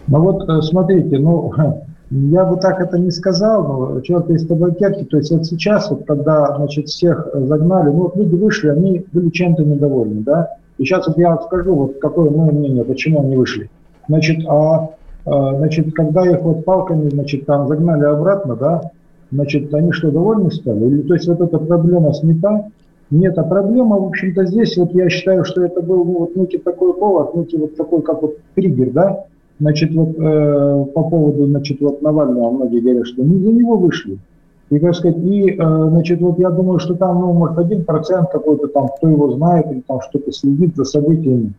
Ну 0.07 0.21
вот, 0.21 0.49
э, 0.49 0.61
смотрите, 0.61 1.19
ну, 1.19 1.53
я 2.09 2.45
бы 2.45 2.57
так 2.57 2.79
это 2.79 2.97
не 2.97 3.11
сказал, 3.11 3.91
но 3.93 4.01
черт 4.01 4.29
из 4.29 4.47
табакерки, 4.47 5.03
то 5.03 5.17
есть 5.17 5.31
вот 5.31 5.45
сейчас, 5.45 5.89
вот 5.89 6.05
когда, 6.05 6.55
значит, 6.57 6.87
всех 6.87 7.27
загнали, 7.33 7.89
ну 7.89 8.03
вот 8.03 8.15
люди 8.15 8.35
вышли, 8.35 8.69
они 8.69 9.05
были 9.11 9.29
чем-то 9.29 9.63
недовольны, 9.63 10.21
да, 10.21 10.57
и 10.77 10.83
сейчас 10.83 11.07
вот 11.07 11.17
я 11.17 11.37
скажу, 11.37 11.75
вот 11.75 11.97
какое 11.99 12.29
мое 12.29 12.51
мнение, 12.51 12.83
почему 12.83 13.21
они 13.21 13.35
вышли. 13.35 13.69
Значит, 14.07 14.45
а, 14.47 14.89
а 15.25 15.55
значит, 15.55 15.93
когда 15.93 16.25
их 16.29 16.41
вот 16.41 16.65
палками, 16.65 17.09
значит, 17.09 17.45
там 17.45 17.67
загнали 17.67 18.05
обратно, 18.05 18.55
да, 18.55 18.91
значит, 19.31 19.73
они 19.73 19.91
что, 19.91 20.11
довольны 20.11 20.51
стали? 20.51 20.85
Или, 20.85 21.01
то 21.01 21.13
есть 21.13 21.27
вот 21.27 21.41
эта 21.41 21.57
проблема 21.57 22.13
снята? 22.13 22.67
Нет, 23.09 23.37
а 23.37 23.43
проблема, 23.43 23.97
в 23.97 24.07
общем-то, 24.07 24.45
здесь, 24.45 24.77
вот 24.77 24.93
я 24.93 25.09
считаю, 25.09 25.45
что 25.45 25.63
это 25.63 25.81
был 25.81 26.03
ну, 26.03 26.19
вот 26.19 26.35
некий 26.35 26.57
такой 26.57 26.93
повод, 26.93 27.35
некий 27.35 27.57
вот 27.57 27.75
такой, 27.75 28.01
как 28.01 28.21
вот 28.21 28.37
триггер, 28.53 28.91
да, 28.91 29.25
значит, 29.59 29.93
вот 29.93 30.09
э, 30.17 30.85
по 30.93 31.03
поводу, 31.03 31.45
значит, 31.45 31.79
вот 31.79 32.01
Навального 32.01 32.51
многие 32.51 32.81
говорят, 32.81 33.07
что 33.07 33.23
не 33.23 33.39
за 33.39 33.51
него 33.51 33.77
вышли, 33.77 34.19
и, 34.69 34.79
так 34.79 34.95
сказать, 34.95 35.17
и, 35.17 35.51
э, 35.51 35.89
значит, 35.89 36.19
вот 36.19 36.39
я 36.39 36.49
думаю, 36.49 36.79
что 36.79 36.95
там, 36.95 37.21
ну, 37.21 37.33
может, 37.33 37.57
один 37.57 37.85
процент 37.85 38.29
какой-то 38.31 38.67
там, 38.67 38.89
кто 38.97 39.07
его 39.07 39.31
знает, 39.31 39.71
или 39.71 39.81
там 39.87 40.01
что-то 40.01 40.31
следит 40.33 40.75
за 40.75 40.83
событиями. 40.83 41.53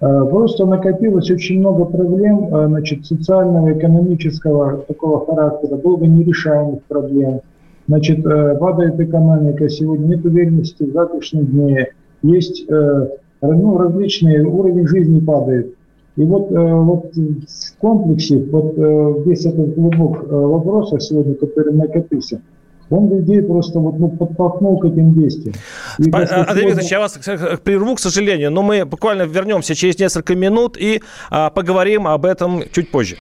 Э, 0.00 0.24
просто 0.24 0.64
накопилось 0.64 1.30
очень 1.30 1.60
много 1.60 1.84
проблем, 1.84 2.54
э, 2.54 2.66
значит, 2.68 3.04
социального, 3.04 3.72
экономического 3.72 4.78
такого 4.88 5.26
характера, 5.26 5.76
долго 5.76 6.06
нерешаемых 6.06 6.82
проблем. 6.84 7.40
Значит, 7.88 8.24
падает 8.24 8.98
экономика, 8.98 9.68
сегодня 9.68 10.16
нет 10.16 10.24
уверенности 10.24 10.82
в 10.82 10.92
завтрашнем 10.92 11.46
дне, 11.46 11.90
есть 12.24 12.66
ну, 12.68 13.78
различные, 13.78 14.44
уровень 14.44 14.88
жизни 14.88 15.20
падает. 15.20 15.75
И 16.16 16.22
вот, 16.22 16.48
вот 16.50 17.14
в 17.14 17.78
комплексе, 17.78 18.38
вот 18.50 18.74
весь 19.26 19.44
этот 19.44 19.74
глубок 19.74 20.26
вопрос 20.28 20.94
сегодня, 21.04 21.34
который 21.34 21.74
накопился, 21.74 22.40
он 22.90 23.10
людей 23.10 23.42
просто 23.42 23.78
вот, 23.80 23.98
ну, 23.98 24.08
подтолкнул 24.08 24.78
к 24.78 24.84
этим 24.84 25.14
действиям. 25.14 25.54
И, 25.98 26.10
Андрей 26.10 26.66
Викторович, 26.66 26.90
я 26.90 27.00
вас 27.00 27.18
прерву, 27.64 27.94
к 27.96 28.00
сожалению, 28.00 28.50
но 28.50 28.62
мы 28.62 28.84
буквально 28.84 29.22
вернемся 29.22 29.74
через 29.74 29.98
несколько 29.98 30.34
минут 30.34 30.76
и 30.78 31.02
а, 31.30 31.50
поговорим 31.50 32.06
об 32.06 32.24
этом 32.24 32.62
чуть 32.72 32.90
позже. 32.90 33.18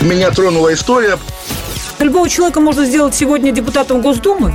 Меня 0.00 0.30
тронула 0.30 0.72
история. 0.72 1.16
Любого 1.98 2.28
человека 2.28 2.60
можно 2.60 2.84
сделать 2.86 3.14
сегодня 3.14 3.52
депутатом 3.52 4.00
Госдумы. 4.00 4.54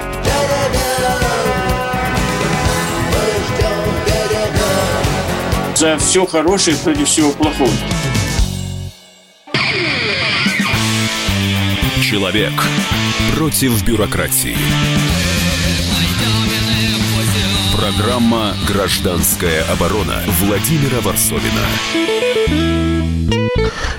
За 5.81 5.97
все 5.97 6.27
хорошее 6.27 6.77
против 6.77 7.07
всего 7.07 7.31
плохого. 7.31 7.71
Человек 12.03 12.53
против 13.35 13.83
бюрократии. 13.83 14.55
Программа 17.75 18.53
«Гражданская 18.67 19.63
оборона» 19.71 20.21
Владимира 20.39 21.01
Варсовина. 21.01 21.65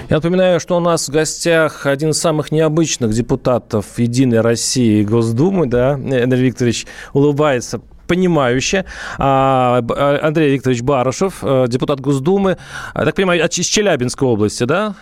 Я 0.08 0.16
напоминаю, 0.18 0.60
что 0.60 0.76
у 0.76 0.80
нас 0.80 1.08
в 1.08 1.10
гостях 1.12 1.86
один 1.86 2.10
из 2.10 2.20
самых 2.20 2.52
необычных 2.52 3.12
депутатов 3.12 3.86
«Единой 3.96 4.40
России» 4.40 5.00
и 5.00 5.04
Госдумы, 5.04 5.66
да, 5.66 5.94
Андрей 5.94 6.44
Викторович 6.44 6.86
улыбается 7.12 7.80
понимающе. 8.12 8.84
А, 9.18 9.82
Андрей 10.22 10.52
Викторович 10.52 10.82
Барышев, 10.82 11.38
э, 11.42 11.66
депутат 11.68 12.00
Госдумы, 12.00 12.56
я 12.94 13.04
так 13.04 13.14
понимаю, 13.14 13.40
из 13.62 13.66
Челябинской 13.66 14.28
области, 14.28 14.64
да? 14.64 14.94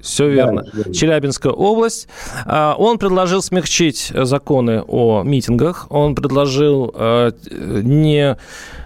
Все 0.00 0.28
верно. 0.28 0.64
Да, 0.72 0.92
Челябинская 0.92 1.52
область. 1.52 2.08
А, 2.46 2.74
он 2.78 2.98
предложил 2.98 3.42
смягчить 3.42 4.12
законы 4.14 4.82
о 4.86 5.22
митингах. 5.22 5.86
Он 5.90 6.14
предложил 6.14 6.94
э, 6.94 7.32
не 7.50 8.36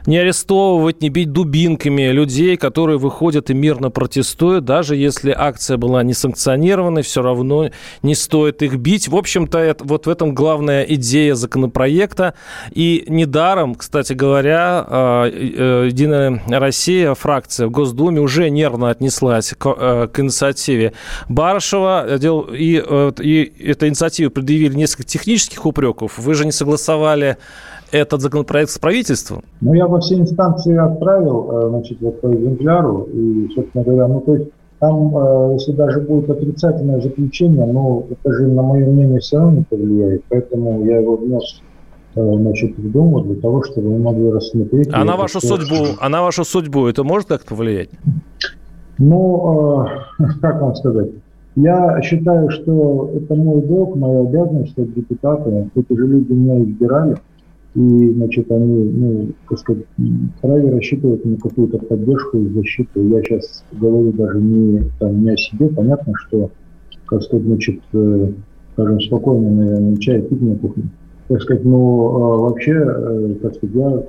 не 0.07 0.19
арестовывать, 0.19 1.01
не 1.01 1.09
бить 1.09 1.33
дубинками 1.33 2.11
людей, 2.11 2.57
которые 2.57 2.99
выходят 2.99 3.51
и 3.51 3.55
мирно 3.55 3.91
протестуют, 3.91 4.65
даже 4.65 4.97
если 4.97 5.35
акция 5.37 5.77
была 5.77 6.03
не 6.03 6.15
санкционированной, 6.15 7.03
все 7.03 7.23
равно 7.23 7.71
не 8.03 8.15
стоит 8.15 8.63
их 8.63 8.77
бить. 8.77 9.09
В 9.09 9.17
общем-то, 9.17 9.59
это, 9.59 9.85
вот 9.85 10.07
в 10.07 10.11
этом 10.11 10.35
главная 10.35 10.83
идея 10.83 11.35
законопроекта. 11.35 12.35
И 12.73 13.05
недаром, 13.09 13.75
кстати 13.75 14.13
говоря, 14.13 14.85
а, 14.89 15.27
э, 15.27 15.87
Единая 15.87 16.43
Россия, 16.49 17.15
фракция 17.15 17.67
в 17.67 17.71
Госдуме 17.71 18.21
уже 18.21 18.51
нервно 18.51 18.91
отнеслась 18.91 19.55
к, 19.57 19.67
э, 19.67 20.09
к 20.13 20.21
инициативе 20.21 20.93
Барышева. 21.29 22.07
И, 22.55 22.83
э, 22.85 23.13
и 23.21 23.53
эту 23.65 23.89
инициативу 23.89 24.31
предъявили 24.31 24.75
несколько 24.75 25.05
технических 25.05 25.65
упреков. 25.67 26.19
Вы 26.19 26.35
же 26.35 26.45
не 26.45 26.53
согласовали 26.53 27.37
этот 27.93 28.23
законопроект 28.23 28.71
с 28.71 28.79
правительством? 28.79 29.43
Ну, 29.61 29.75
я 29.75 29.87
во 29.87 30.01
все 30.01 30.17
инстанции 30.17 30.77
отправил, 30.77 31.51
э, 31.53 31.69
значит, 31.69 31.99
вот 32.01 32.21
по 32.21 32.35
экземпляру, 32.35 33.09
и, 33.13 33.49
собственно 33.55 33.85
говоря, 33.85 34.09
ну, 34.09 34.21
то 34.21 34.35
есть 34.35 34.49
там, 34.83 35.17
э, 35.17 35.53
если 35.53 35.73
даже 35.73 36.01
будет 36.01 36.29
отрицательное 36.29 37.01
заключение, 37.01 37.67
но 37.67 38.05
это 38.11 38.33
же 38.33 38.49
на 38.49 38.63
мое 38.63 38.87
мнение 38.87 39.21
все 39.21 39.39
равно 39.39 39.59
не 39.59 39.65
повлияет, 39.65 40.25
поэтому 40.29 40.85
я 40.85 40.99
его 40.99 41.17
внес 41.17 41.63
э, 42.17 42.35
значит, 42.35 42.77
в 42.77 42.91
Думу 42.91 43.21
для 43.21 43.41
того, 43.41 43.63
чтобы 43.63 43.91
мы 43.91 43.99
могли 43.99 44.33
рассмотреть. 44.33 44.89
А 44.93 45.05
на 45.05 45.17
вашу 45.17 45.41
судьбу, 45.41 45.87
а 46.01 46.09
на 46.09 46.23
вашу 46.23 46.45
судьбу 46.45 46.87
это 46.87 47.05
может 47.05 47.29
как-то 47.29 47.55
повлиять? 47.55 47.91
Ну, 49.03 49.85
как 50.41 50.63
вам 50.63 50.75
сказать? 50.77 51.11
Я 51.57 52.01
считаю, 52.03 52.49
что 52.51 53.11
это 53.15 53.35
мой 53.35 53.61
долг, 53.63 53.97
моя 53.97 54.21
обязанность 54.21 54.73
стать 54.73 54.95
депутатом. 54.95 55.71
Эти 55.75 55.93
же 55.93 56.07
люди 56.07 56.33
меня 56.33 56.63
избирали 56.63 57.17
и, 57.75 58.11
значит, 58.11 58.51
они, 58.51 58.85
ну, 58.85 59.29
так 59.49 59.59
сказать, 59.59 59.85
вправе 60.39 60.71
рассчитывать 60.71 61.25
на 61.25 61.37
какую-то 61.37 61.79
поддержку 61.79 62.39
и 62.39 62.49
защиту. 62.55 63.09
Я 63.09 63.23
сейчас 63.23 63.65
говорю 63.73 64.13
даже 64.13 64.39
не, 64.39 64.85
там, 64.99 65.23
не 65.23 65.31
о 65.31 65.37
себе, 65.37 65.69
понятно, 65.69 66.13
что, 66.17 66.51
как 67.07 67.23
сказать, 67.23 67.45
значит, 67.45 67.81
э, 67.93 68.33
скажем, 68.75 69.01
спокойно, 69.01 69.51
наверное, 69.51 69.97
чай 69.97 70.23
пить 70.23 70.41
на 70.41 70.55
кухне. 70.57 70.85
Так 71.29 71.43
сказать, 71.43 71.65
но 71.65 71.77
э, 71.77 72.41
вообще, 72.43 72.73
э, 72.73 73.35
так 73.43 73.55
сказать, 73.57 73.75
я 73.75 74.03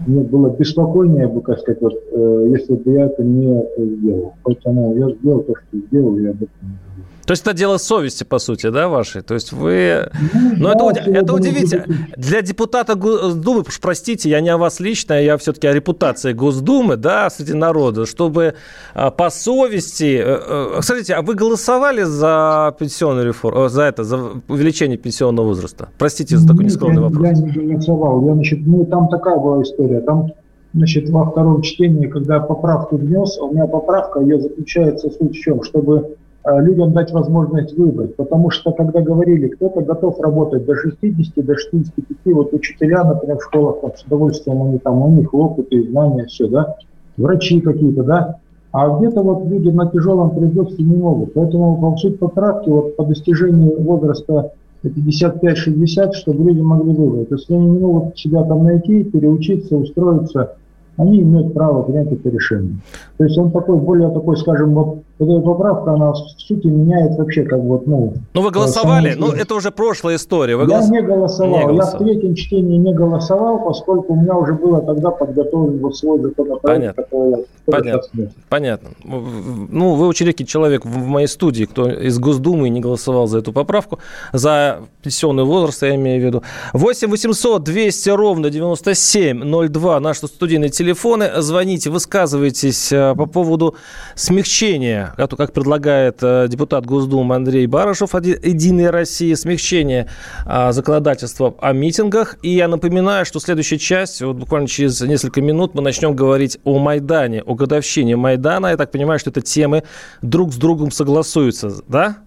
мне 0.00 0.22
было 0.22 0.50
беспокойнее 0.50 1.28
бы, 1.28 1.40
как 1.40 1.58
сказать, 1.60 1.80
вот, 1.80 1.94
э, 2.12 2.48
если 2.50 2.74
бы 2.74 2.92
я 2.92 3.06
это 3.06 3.22
не 3.22 3.64
сделал. 3.76 4.34
Поэтому 4.42 4.94
я 4.96 5.10
сделал 5.14 5.42
то, 5.42 5.54
что 5.54 5.78
сделал, 5.78 6.16
и 6.16 6.26
об 6.26 6.36
этом 6.36 6.48
не 6.62 7.04
То 7.26 7.32
есть 7.32 7.42
это 7.42 7.54
дело 7.54 7.78
совести, 7.78 8.24
по 8.24 8.38
сути, 8.38 8.68
да, 8.70 8.88
вашей? 8.88 9.22
То 9.22 9.34
есть 9.34 9.52
вы... 9.52 10.10
Ну, 10.56 10.68
это, 10.68 11.10
это 11.10 11.34
удивительно. 11.34 11.84
Для 12.16 12.42
депутата 12.42 12.94
Госдумы, 12.94 13.64
простите, 13.80 14.28
я 14.28 14.40
не 14.40 14.50
о 14.50 14.58
вас 14.58 14.80
лично, 14.80 15.14
я 15.14 15.36
все-таки 15.38 15.66
о 15.66 15.72
репутации 15.72 16.32
Госдумы, 16.32 16.96
да, 16.96 17.30
среди 17.30 17.54
народа, 17.54 18.04
чтобы 18.06 18.54
а, 18.94 19.10
по 19.10 19.30
совести... 19.30 20.22
Э, 20.22 20.76
э, 20.76 20.82
смотрите, 20.82 21.14
а 21.14 21.22
вы 21.22 21.34
голосовали 21.34 22.02
за 22.02 22.74
пенсионную 22.78 23.26
реформу, 23.28 23.68
за 23.68 23.82
это, 23.84 24.04
за 24.04 24.18
увеличение 24.48 24.98
пенсионного 24.98 25.46
возраста? 25.46 25.88
Простите 25.98 26.36
за 26.36 26.46
такой 26.46 26.64
нескромный 26.64 27.02
вопрос. 27.02 27.26
Я 27.26 27.32
не 27.32 27.50
голосовал. 27.50 28.26
Я, 28.26 28.34
значит, 28.34 28.60
ну, 28.66 28.84
там 28.84 29.08
такая 29.08 29.36
была 29.38 29.62
история. 29.62 30.00
Там 30.00 30.32
значит, 30.74 31.08
во 31.08 31.30
втором 31.30 31.62
чтении, 31.62 32.06
когда 32.06 32.40
поправку 32.40 32.96
внес, 32.96 33.38
у 33.38 33.50
меня 33.52 33.66
поправка, 33.66 34.20
ее 34.20 34.40
заключается 34.40 35.08
суть 35.08 35.36
в 35.36 35.40
чем, 35.40 35.62
чтобы 35.62 36.04
Э, 36.04 36.23
людям 36.46 36.92
дать 36.92 37.12
возможность 37.12 37.76
выбрать. 37.76 38.16
Потому 38.16 38.50
что, 38.50 38.72
когда 38.72 39.00
говорили, 39.00 39.48
кто-то 39.48 39.80
готов 39.80 40.20
работать 40.20 40.66
до 40.66 40.74
60, 40.76 41.44
до 41.44 41.56
65, 41.56 42.34
вот 42.34 42.52
учителя, 42.52 43.04
например, 43.04 43.38
в 43.38 43.44
школах, 43.44 43.80
там, 43.80 43.92
с 43.96 44.02
удовольствием 44.04 44.62
они 44.62 44.78
там, 44.78 45.02
у 45.02 45.10
них 45.10 45.32
опыт 45.32 45.68
и 45.70 45.88
знания, 45.88 46.26
все, 46.26 46.48
да, 46.48 46.76
врачи 47.16 47.60
какие-то, 47.60 48.02
да, 48.02 48.38
а 48.72 48.98
где-то 48.98 49.22
вот 49.22 49.46
люди 49.46 49.68
на 49.68 49.88
тяжелом 49.88 50.30
производстве 50.30 50.84
не 50.84 50.96
могут. 50.96 51.32
Поэтому 51.34 51.80
по 51.80 51.96
сути 51.96 52.16
поправки 52.16 52.68
вот 52.68 52.96
по 52.96 53.04
достижению 53.04 53.80
возраста 53.80 54.50
55-60, 54.82 56.12
чтобы 56.14 56.50
люди 56.50 56.60
могли 56.60 56.92
выбрать. 56.92 57.28
Если 57.30 57.54
они 57.54 57.70
не 57.70 57.78
могут 57.78 58.18
себя 58.18 58.42
там 58.42 58.64
найти, 58.64 59.04
переучиться, 59.04 59.76
устроиться, 59.76 60.56
они 60.96 61.22
имеют 61.22 61.54
право 61.54 61.82
принять 61.82 62.10
это 62.10 62.28
решение. 62.28 62.78
То 63.16 63.24
есть 63.24 63.38
он 63.38 63.52
такой, 63.52 63.78
более 63.78 64.10
такой, 64.10 64.36
скажем, 64.36 64.74
вот 64.74 65.03
эта 65.18 65.40
поправка, 65.40 65.92
она 65.92 66.12
в 66.12 66.16
сути 66.38 66.66
меняет 66.66 67.16
вообще 67.16 67.44
как 67.44 67.60
вот, 67.60 67.86
ну... 67.86 68.14
Ну, 68.32 68.42
вы 68.42 68.50
голосовали? 68.50 69.14
Ну, 69.14 69.30
это 69.30 69.54
уже 69.54 69.70
прошлая 69.70 70.16
история. 70.16 70.56
Вы 70.56 70.62
я 70.62 70.68
голос... 70.68 70.90
не, 70.90 71.00
голосовал. 71.02 71.58
не 71.58 71.66
голосовал. 71.66 72.06
Я 72.06 72.10
в 72.10 72.12
третьем 72.12 72.34
чтении 72.34 72.76
не 72.76 72.92
голосовал, 72.92 73.64
поскольку 73.64 74.14
у 74.14 74.16
меня 74.16 74.34
уже 74.36 74.54
было 74.54 74.80
тогда 74.82 75.10
подготовлен 75.10 75.78
вот 75.78 75.96
свой 75.96 76.20
законопроект, 76.20 76.62
Понятно. 76.62 77.02
который 77.02 77.46
Понятно. 77.66 78.30
Понятно. 78.48 78.90
Ну, 79.04 79.94
вы 79.94 80.06
очень 80.06 80.26
редкий 80.26 80.46
человек 80.46 80.84
в 80.84 81.06
моей 81.06 81.26
студии, 81.28 81.64
кто 81.64 81.88
из 81.88 82.18
Госдумы 82.18 82.68
не 82.68 82.80
голосовал 82.80 83.26
за 83.26 83.38
эту 83.38 83.52
поправку, 83.52 84.00
за 84.32 84.80
пенсионный 85.02 85.44
возраст, 85.44 85.82
я 85.82 85.94
имею 85.94 86.20
в 86.20 86.24
виду. 86.26 86.42
8 86.72 87.08
800 87.08 87.62
200 87.62 88.10
ровно 88.10 88.50
9702, 88.50 90.00
наши 90.00 90.26
студийные 90.26 90.70
телефоны. 90.70 91.30
Звоните, 91.38 91.90
высказывайтесь 91.90 92.92
э, 92.92 93.14
по 93.14 93.26
поводу 93.26 93.76
смягчения 94.14 95.03
как 95.16 95.52
предлагает 95.52 96.18
э, 96.22 96.46
депутат 96.48 96.86
Госдумы 96.86 97.34
Андрей 97.34 97.66
Барышев, 97.66 98.14
«Единая 98.14 98.90
Россия», 98.90 99.36
смягчение 99.36 100.08
а, 100.46 100.72
законодательства 100.72 101.54
о 101.60 101.72
митингах. 101.72 102.36
И 102.42 102.50
я 102.50 102.68
напоминаю, 102.68 103.24
что 103.26 103.40
следующая 103.40 103.78
часть, 103.78 104.22
вот 104.22 104.36
буквально 104.36 104.68
через 104.68 105.00
несколько 105.00 105.40
минут 105.40 105.74
мы 105.74 105.82
начнем 105.82 106.14
говорить 106.14 106.58
о 106.64 106.78
Майдане, 106.78 107.42
о 107.42 107.54
годовщине 107.54 108.16
Майдана. 108.16 108.68
Я 108.68 108.76
так 108.76 108.90
понимаю, 108.90 109.18
что 109.18 109.30
это 109.30 109.40
темы 109.40 109.82
друг 110.22 110.52
с 110.52 110.56
другом 110.56 110.90
согласуются, 110.90 111.82
да? 111.88 112.18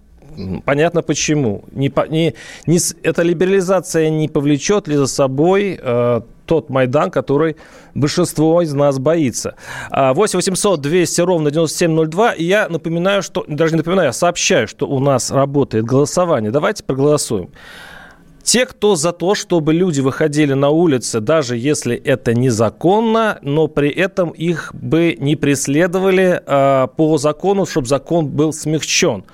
Понятно 0.64 1.02
почему. 1.02 1.64
Не, 1.72 1.92
не, 2.10 2.34
не, 2.66 2.78
эта 3.02 3.22
либерализация 3.22 4.08
не 4.10 4.28
повлечет 4.28 4.86
ли 4.86 4.96
за 4.96 5.06
собой 5.06 5.78
э, 5.80 6.20
тот 6.48 6.70
Майдан, 6.70 7.10
который 7.10 7.56
большинство 7.94 8.62
из 8.62 8.72
нас 8.72 8.98
боится. 8.98 9.54
8 9.90 10.38
800 10.38 10.80
200 10.80 11.20
ровно 11.20 11.50
9702. 11.50 12.32
И 12.32 12.44
я 12.44 12.68
напоминаю, 12.68 13.22
что, 13.22 13.44
даже 13.46 13.74
не 13.74 13.78
напоминаю, 13.78 14.08
я 14.08 14.12
сообщаю, 14.12 14.66
что 14.66 14.88
у 14.88 14.98
нас 14.98 15.30
работает 15.30 15.84
голосование. 15.84 16.50
Давайте 16.50 16.82
проголосуем. 16.82 17.50
Те, 18.42 18.64
кто 18.64 18.96
за 18.96 19.12
то, 19.12 19.34
чтобы 19.34 19.74
люди 19.74 20.00
выходили 20.00 20.54
на 20.54 20.70
улицы, 20.70 21.20
даже 21.20 21.58
если 21.58 21.94
это 21.94 22.32
незаконно, 22.32 23.38
но 23.42 23.68
при 23.68 23.90
этом 23.90 24.30
их 24.30 24.74
бы 24.74 25.16
не 25.20 25.36
преследовали 25.36 26.40
э, 26.46 26.88
по 26.96 27.18
закону, 27.18 27.66
чтобы 27.66 27.86
закон 27.86 28.26
был 28.28 28.54
смягчен. 28.54 29.24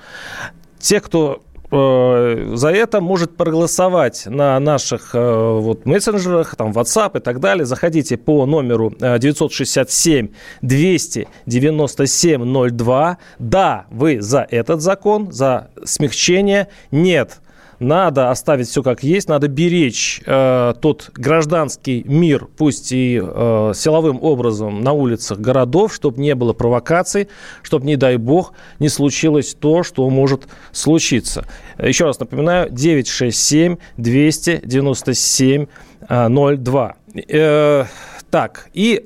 Те, 0.79 0.99
кто 0.99 1.41
за 1.75 2.69
это 2.69 3.01
может 3.01 3.35
проголосовать 3.35 4.25
на 4.25 4.59
наших 4.59 5.13
э, 5.13 5.59
вот, 5.59 5.85
мессенджерах, 5.85 6.55
там, 6.55 6.71
WhatsApp 6.71 7.17
и 7.17 7.21
так 7.21 7.39
далее. 7.39 7.65
Заходите 7.65 8.17
по 8.17 8.45
номеру 8.45 8.93
967 8.99 10.29
297 10.61 12.69
02. 12.69 13.17
Да, 13.39 13.85
вы 13.91 14.21
за 14.21 14.47
этот 14.49 14.81
закон, 14.81 15.31
за 15.31 15.69
смягчение. 15.83 16.67
Нет, 16.91 17.39
надо 17.85 18.31
оставить 18.31 18.67
все 18.67 18.81
как 18.83 19.03
есть, 19.03 19.29
надо 19.29 19.47
беречь 19.47 20.21
э, 20.25 20.73
тот 20.81 21.11
гражданский 21.13 22.03
мир, 22.05 22.47
пусть 22.57 22.91
и 22.91 23.21
э, 23.23 23.71
силовым 23.75 24.21
образом 24.21 24.81
на 24.81 24.93
улицах 24.93 25.39
городов, 25.39 25.93
чтобы 25.93 26.19
не 26.21 26.35
было 26.35 26.53
провокаций, 26.53 27.29
чтобы, 27.61 27.85
не 27.85 27.95
дай 27.95 28.17
бог, 28.17 28.53
не 28.79 28.89
случилось 28.89 29.55
то, 29.59 29.83
что 29.83 30.09
может 30.09 30.47
случиться. 30.71 31.45
Еще 31.77 32.05
раз 32.05 32.19
напоминаю, 32.19 32.69
967 32.71 33.77
297 33.97 35.65
02. 36.09 36.95
Э, 37.29 37.85
так, 38.31 38.69
и 38.73 39.05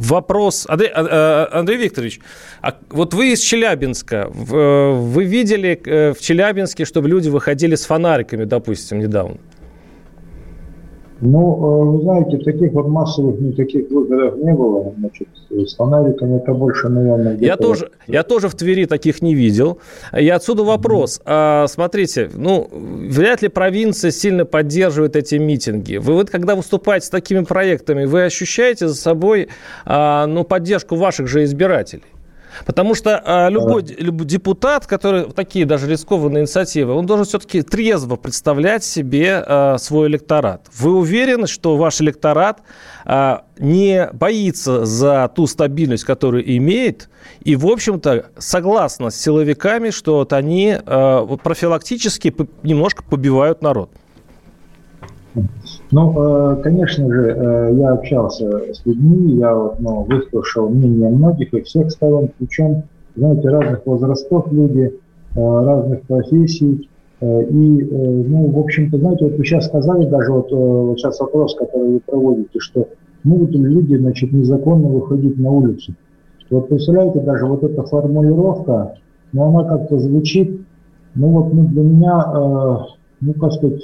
вопрос. 0.00 0.66
Андрей, 0.68 0.90
а, 0.94 1.48
а, 1.52 1.58
Андрей 1.58 1.78
Викторович, 1.78 2.20
а 2.62 2.76
вот 2.90 3.14
вы 3.14 3.32
из 3.32 3.40
Челябинска. 3.40 4.30
Э, 4.50 4.92
вы 4.92 5.24
видели 5.24 5.80
э, 5.84 6.12
в 6.12 6.20
Челябинске, 6.20 6.84
чтобы 6.84 7.08
люди 7.08 7.28
выходили 7.28 7.74
с 7.74 7.84
фонариками, 7.84 8.44
допустим, 8.44 8.98
недавно? 8.98 9.36
Ну, 11.20 11.56
э, 11.56 11.96
вы 11.96 12.02
знаете, 12.02 12.38
таких 12.38 12.72
вот 12.72 12.88
массовых 12.88 13.40
никаких 13.40 13.90
выходов 13.90 14.36
не 14.38 14.52
было. 14.52 14.92
Значит, 14.98 15.28
с 15.50 15.74
фонариками 15.74 16.38
это 16.38 16.54
больше, 16.54 16.88
наверное, 16.88 17.36
я 17.38 17.56
тоже, 17.56 17.90
я 18.06 18.22
тоже 18.22 18.48
в 18.48 18.54
Твери 18.54 18.86
таких 18.86 19.20
не 19.20 19.34
видел. 19.34 19.78
И 20.18 20.28
отсюда 20.28 20.62
вопрос. 20.62 21.18
Mm-hmm. 21.18 21.22
А, 21.26 21.66
смотрите, 21.68 22.30
ну, 22.34 22.68
вряд 22.72 23.42
ли 23.42 23.48
провинция 23.48 24.10
сильно 24.10 24.44
поддерживает 24.44 25.16
эти 25.16 25.34
митинги. 25.34 25.96
Вы 25.96 26.14
вот, 26.14 26.30
когда 26.30 26.54
выступаете 26.54 27.06
с 27.06 27.10
такими 27.10 27.44
проектами, 27.44 28.04
вы 28.04 28.24
ощущаете 28.24 28.88
за 28.88 28.94
собой 28.94 29.48
а, 29.84 30.26
ну, 30.26 30.44
поддержку 30.44 30.96
ваших 30.96 31.26
же 31.26 31.44
избирателей? 31.44 32.04
Потому 32.66 32.94
что 32.94 33.20
а, 33.24 33.48
любой, 33.48 33.84
любой 33.98 34.26
депутат, 34.26 34.86
который 34.86 35.24
такие 35.24 35.66
даже 35.66 35.88
рискованные 35.88 36.42
инициативы, 36.42 36.92
он 36.92 37.06
должен 37.06 37.26
все-таки 37.26 37.62
трезво 37.62 38.16
представлять 38.16 38.84
себе 38.84 39.42
а, 39.46 39.78
свой 39.78 40.08
электорат. 40.08 40.66
Вы 40.76 40.94
уверены, 40.94 41.46
что 41.46 41.76
ваш 41.76 42.00
электорат 42.00 42.62
а, 43.04 43.44
не 43.58 44.08
боится 44.12 44.84
за 44.84 45.30
ту 45.34 45.46
стабильность, 45.46 46.04
которую 46.04 46.56
имеет, 46.56 47.08
и, 47.42 47.56
в 47.56 47.66
общем-то, 47.66 48.26
согласно 48.38 49.10
с 49.10 49.16
силовиками, 49.16 49.90
что 49.90 50.16
вот 50.16 50.32
они 50.32 50.76
а, 50.78 51.26
профилактически 51.36 52.34
немножко 52.62 53.02
побивают 53.02 53.62
народ? 53.62 53.90
Ну, 55.92 56.12
э, 56.14 56.62
конечно 56.62 57.12
же, 57.12 57.34
э, 57.36 57.74
я 57.74 57.92
общался 57.92 58.72
с 58.72 58.86
людьми, 58.86 59.34
я 59.38 59.54
вот, 59.54 59.80
ну, 59.80 60.02
выслушал 60.04 60.68
мнение 60.68 61.08
многих 61.08 61.52
и 61.52 61.62
всех 61.62 61.90
сторон, 61.90 62.30
причем, 62.38 62.84
знаете, 63.16 63.48
разных 63.48 63.84
возрастов 63.86 64.52
люди, 64.52 64.92
э, 65.34 65.40
разных 65.40 66.02
профессий. 66.02 66.88
И, 67.22 67.54
ну, 67.54 68.46
в 68.46 68.58
общем-то, 68.60 68.96
знаете, 68.96 69.26
вот 69.26 69.36
вы 69.36 69.44
сейчас 69.44 69.66
сказали 69.66 70.06
даже, 70.06 70.32
вот, 70.32 70.50
вот 70.50 70.98
сейчас 70.98 71.20
вопрос, 71.20 71.54
который 71.54 71.92
вы 71.92 72.00
проводите, 72.00 72.58
что 72.60 72.88
могут 73.24 73.50
ли 73.50 73.60
люди, 73.60 73.94
значит, 73.94 74.32
незаконно 74.32 74.88
выходить 74.88 75.38
на 75.38 75.50
улицу. 75.50 75.92
Вот 76.48 76.70
представляете, 76.70 77.20
даже 77.20 77.44
вот 77.44 77.62
эта 77.62 77.82
формулировка, 77.82 78.94
ну, 79.34 79.42
она 79.42 79.64
как-то 79.64 79.98
звучит, 79.98 80.62
ну, 81.14 81.28
вот 81.28 81.52
ну, 81.52 81.66
для 81.66 81.82
меня, 81.82 82.86
ну, 83.20 83.34
как 83.34 83.52
сказать, 83.52 83.82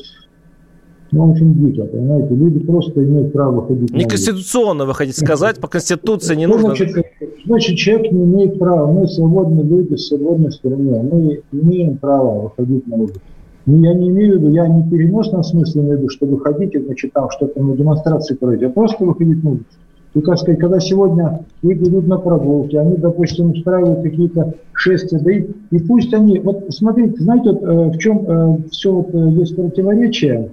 ну, 1.13 1.33
очень 1.33 1.55
дико, 1.55 1.85
понимаете, 1.85 2.35
люди 2.35 2.59
просто 2.61 3.05
имеют 3.05 3.33
право 3.33 3.61
выходить 3.61 3.93
Не 3.93 4.05
конституционно 4.05 4.87
вы 4.87 4.95
хотите 4.95 5.21
сказать, 5.21 5.61
по 5.61 5.69
Конституции 5.69 6.35
не 6.35 6.47
нужно... 6.47 6.69
Значит, 6.69 7.07
значит, 7.45 7.77
человек 7.77 8.13
не 8.13 8.25
имеет 8.25 8.59
права, 8.59 8.91
мы 8.91 9.07
свободные 9.07 9.65
люди 9.65 9.95
в 9.95 10.01
свободной 10.01 10.53
стране, 10.53 11.03
мы 11.03 11.41
имеем 11.53 11.99
право 11.99 12.43
выходить 12.43 12.87
на 12.87 12.97
улицу. 12.97 13.21
Я 13.67 13.95
не 13.95 14.11
имею 14.11 14.39
в 14.39 14.43
виду, 14.43 14.53
я 14.53 14.69
не 14.69 14.89
переносном 14.89 15.43
смысле 15.43 15.83
имею 15.83 15.97
в 15.97 16.01
виду, 16.01 16.11
что 16.11 16.27
вы 16.27 16.41
хотите, 16.41 16.81
значит, 16.81 17.13
там 17.13 17.31
что-то 17.31 17.61
на 17.61 17.77
демонстрации 17.77 18.35
проводить, 18.35 18.69
а 18.69 18.71
просто 18.71 19.05
выходить 19.05 19.43
на 19.43 19.51
улицу. 19.51 19.67
И, 20.15 20.21
как 20.23 20.39
сказать, 20.39 20.59
когда 20.61 20.81
сегодня 20.81 21.41
люди 21.63 21.89
идут 21.89 22.07
на 22.07 22.17
прогулки, 22.17 22.75
они, 22.77 22.97
допустим, 22.97 23.51
устраивают 23.51 24.03
какие-то 24.03 24.55
шествия, 24.73 25.19
да 25.19 25.31
и, 25.31 25.47
и 25.71 25.79
пусть 25.79 26.15
они, 26.15 26.39
вот 26.39 26.65
смотрите, 26.71 27.23
знаете, 27.23 27.51
вот, 27.51 27.63
э, 27.63 27.91
в 27.91 27.99
чем 27.99 28.25
э, 28.27 28.59
все 28.71 28.93
вот, 28.93 29.15
э, 29.15 29.31
есть 29.33 29.57
противоречие, 29.57 30.53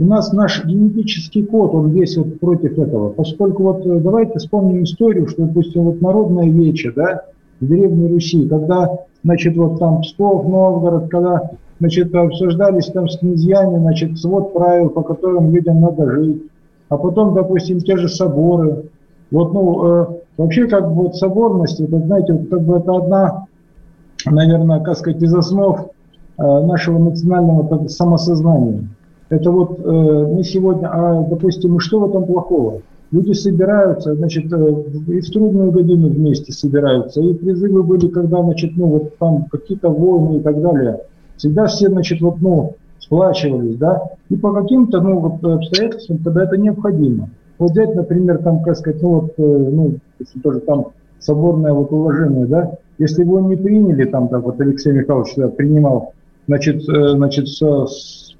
у 0.00 0.04
нас 0.06 0.32
наш 0.32 0.64
генетический 0.64 1.44
код, 1.44 1.74
он 1.74 1.90
весь 1.90 2.16
вот 2.16 2.40
против 2.40 2.78
этого. 2.78 3.10
Поскольку 3.10 3.64
вот 3.64 3.86
э, 3.86 4.00
давайте 4.00 4.38
вспомним 4.38 4.84
историю, 4.84 5.28
что, 5.28 5.44
допустим, 5.44 5.82
вот 5.82 6.00
народная 6.00 6.48
вече, 6.48 6.90
да, 6.96 7.24
в 7.60 7.66
Древней 7.66 8.10
Руси, 8.10 8.48
когда, 8.48 9.00
значит, 9.22 9.56
вот 9.58 9.78
там 9.78 10.00
Псков, 10.00 10.48
Новгород, 10.48 11.10
когда, 11.10 11.50
значит, 11.80 12.14
обсуждались 12.14 12.86
там 12.86 13.10
с 13.10 13.18
князьями, 13.18 13.78
значит, 13.78 14.18
свод 14.18 14.54
правил, 14.54 14.88
по 14.88 15.02
которым 15.02 15.54
людям 15.54 15.82
надо 15.82 16.10
жить, 16.10 16.44
а 16.88 16.96
потом, 16.96 17.34
допустим, 17.34 17.80
те 17.80 17.98
же 17.98 18.08
соборы. 18.08 18.84
Вот, 19.30 19.52
ну, 19.52 19.84
э, 19.84 20.06
вообще, 20.38 20.66
как 20.66 20.88
бы 20.88 20.94
вот 20.94 21.16
соборность, 21.16 21.78
это, 21.78 21.98
знаете, 21.98 22.32
вот, 22.32 22.48
как 22.48 22.62
бы 22.62 22.78
это 22.78 22.96
одна, 22.96 23.46
наверное, 24.24 24.80
как 24.80 24.96
сказать, 24.96 25.22
из 25.22 25.34
основ 25.34 25.90
э, 26.38 26.42
нашего 26.42 26.98
национального 26.98 27.86
самосознания. 27.88 28.88
Это 29.30 29.52
вот 29.52 29.78
э, 29.78 29.82
мы 29.82 30.42
сегодня, 30.42 30.88
а, 30.92 31.22
допустим, 31.22 31.78
что 31.78 32.00
в 32.00 32.10
этом 32.10 32.26
плохого? 32.26 32.82
Люди 33.12 33.32
собираются, 33.32 34.14
значит, 34.16 34.52
э, 34.52 34.84
и 35.06 35.20
в 35.20 35.30
трудную 35.30 35.70
годину 35.70 36.08
вместе 36.08 36.52
собираются, 36.52 37.22
и 37.22 37.34
призывы 37.34 37.84
были, 37.84 38.08
когда, 38.08 38.42
значит, 38.42 38.72
ну, 38.76 38.86
вот 38.86 39.18
там 39.18 39.46
какие-то 39.50 39.88
войны 39.88 40.38
и 40.38 40.40
так 40.40 40.60
далее. 40.60 41.02
Всегда 41.36 41.66
все, 41.66 41.88
значит, 41.88 42.20
вот, 42.20 42.40
ну, 42.40 42.74
сплачивались, 42.98 43.76
да, 43.76 44.02
и 44.28 44.36
по 44.36 44.52
каким-то, 44.52 45.00
ну, 45.00 45.20
вот, 45.20 45.44
обстоятельствам, 45.44 46.18
когда 46.18 46.44
это 46.44 46.56
необходимо. 46.56 47.30
Вот 47.58 47.70
взять, 47.70 47.94
например, 47.94 48.38
там, 48.38 48.62
как 48.64 48.76
сказать, 48.76 49.00
ну, 49.00 49.08
вот, 49.10 49.32
э, 49.38 49.42
ну, 49.42 49.94
если 50.18 50.40
тоже 50.40 50.58
там 50.60 50.88
соборное 51.20 51.72
вот 51.72 51.92
уважение, 51.92 52.46
да, 52.46 52.72
если 52.98 53.22
его 53.22 53.38
не 53.38 53.54
приняли, 53.54 54.06
там, 54.06 54.28
так 54.28 54.42
вот 54.42 54.60
Алексей 54.60 54.92
Михайлович 54.92 55.34
да, 55.36 55.48
принимал, 55.48 56.14
значит, 56.48 56.88
э, 56.88 57.08
значит, 57.10 57.48
со, 57.48 57.86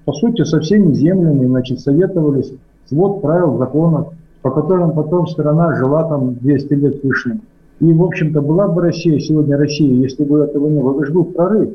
по 0.04 0.12
сути, 0.12 0.44
со 0.44 0.60
всеми 0.60 0.92
землями, 0.92 1.46
значит, 1.46 1.80
советовались, 1.80 2.52
свод 2.86 3.22
правил, 3.22 3.58
законов, 3.58 4.08
по 4.42 4.50
которым 4.50 4.92
потом 4.92 5.26
страна 5.26 5.74
жила 5.76 6.04
там 6.04 6.34
200 6.34 6.72
лет 6.74 7.04
лишним. 7.04 7.42
И, 7.80 7.92
в 7.92 8.02
общем-то, 8.02 8.42
была 8.42 8.68
бы 8.68 8.82
Россия, 8.82 9.18
сегодня 9.18 9.56
Россия, 9.56 9.90
если 9.90 10.24
бы 10.24 10.40
этого 10.40 10.68
не 10.68 10.80
было, 10.80 11.02
это 11.02 11.22
прорыв. 11.22 11.70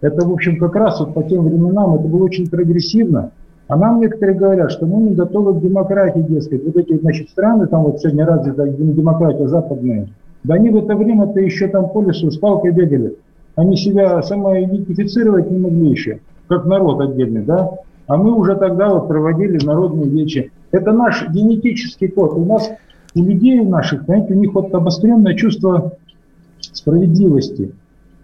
Это, 0.00 0.26
в 0.26 0.32
общем, 0.32 0.58
как 0.58 0.74
раз 0.74 0.98
вот 1.00 1.14
по 1.14 1.22
тем 1.22 1.44
временам 1.44 1.94
это 1.94 2.08
было 2.08 2.24
очень 2.24 2.48
прогрессивно. 2.48 3.30
А 3.68 3.76
нам 3.76 4.00
некоторые 4.00 4.36
говорят, 4.36 4.72
что 4.72 4.86
мы 4.86 5.02
не 5.02 5.14
готовы 5.14 5.54
к 5.54 5.62
демократии, 5.62 6.20
дескать. 6.20 6.64
Вот 6.64 6.76
эти, 6.76 6.98
значит, 6.98 7.30
страны, 7.30 7.66
там 7.66 7.84
вот 7.84 8.00
сегодня 8.00 8.26
развита 8.26 8.66
демократия 8.68 9.46
западная, 9.48 10.08
да 10.44 10.54
они 10.54 10.70
в 10.70 10.76
это 10.76 10.96
время-то 10.96 11.38
еще 11.40 11.68
там 11.68 11.88
по 11.90 12.02
лесу 12.02 12.30
с 12.30 12.38
палкой 12.38 12.72
бегали. 12.72 13.16
Они 13.54 13.76
себя 13.76 14.20
самоидентифицировать 14.22 15.50
не 15.50 15.58
могли 15.58 15.90
еще, 15.90 16.20
как 16.52 16.66
народ 16.66 17.00
отдельный, 17.00 17.42
да? 17.42 17.70
А 18.06 18.16
мы 18.16 18.34
уже 18.34 18.56
тогда 18.56 18.90
вот 18.90 19.08
проводили 19.08 19.64
народные 19.64 20.08
вечи. 20.08 20.52
Это 20.70 20.92
наш 20.92 21.28
генетический 21.30 22.08
код. 22.08 22.34
У 22.34 22.44
нас, 22.44 22.70
у 23.14 23.22
людей 23.22 23.62
наших, 23.62 24.04
знаете, 24.04 24.34
у 24.34 24.36
них 24.36 24.52
вот 24.52 24.74
обостренное 24.74 25.34
чувство 25.34 25.92
справедливости. 26.60 27.72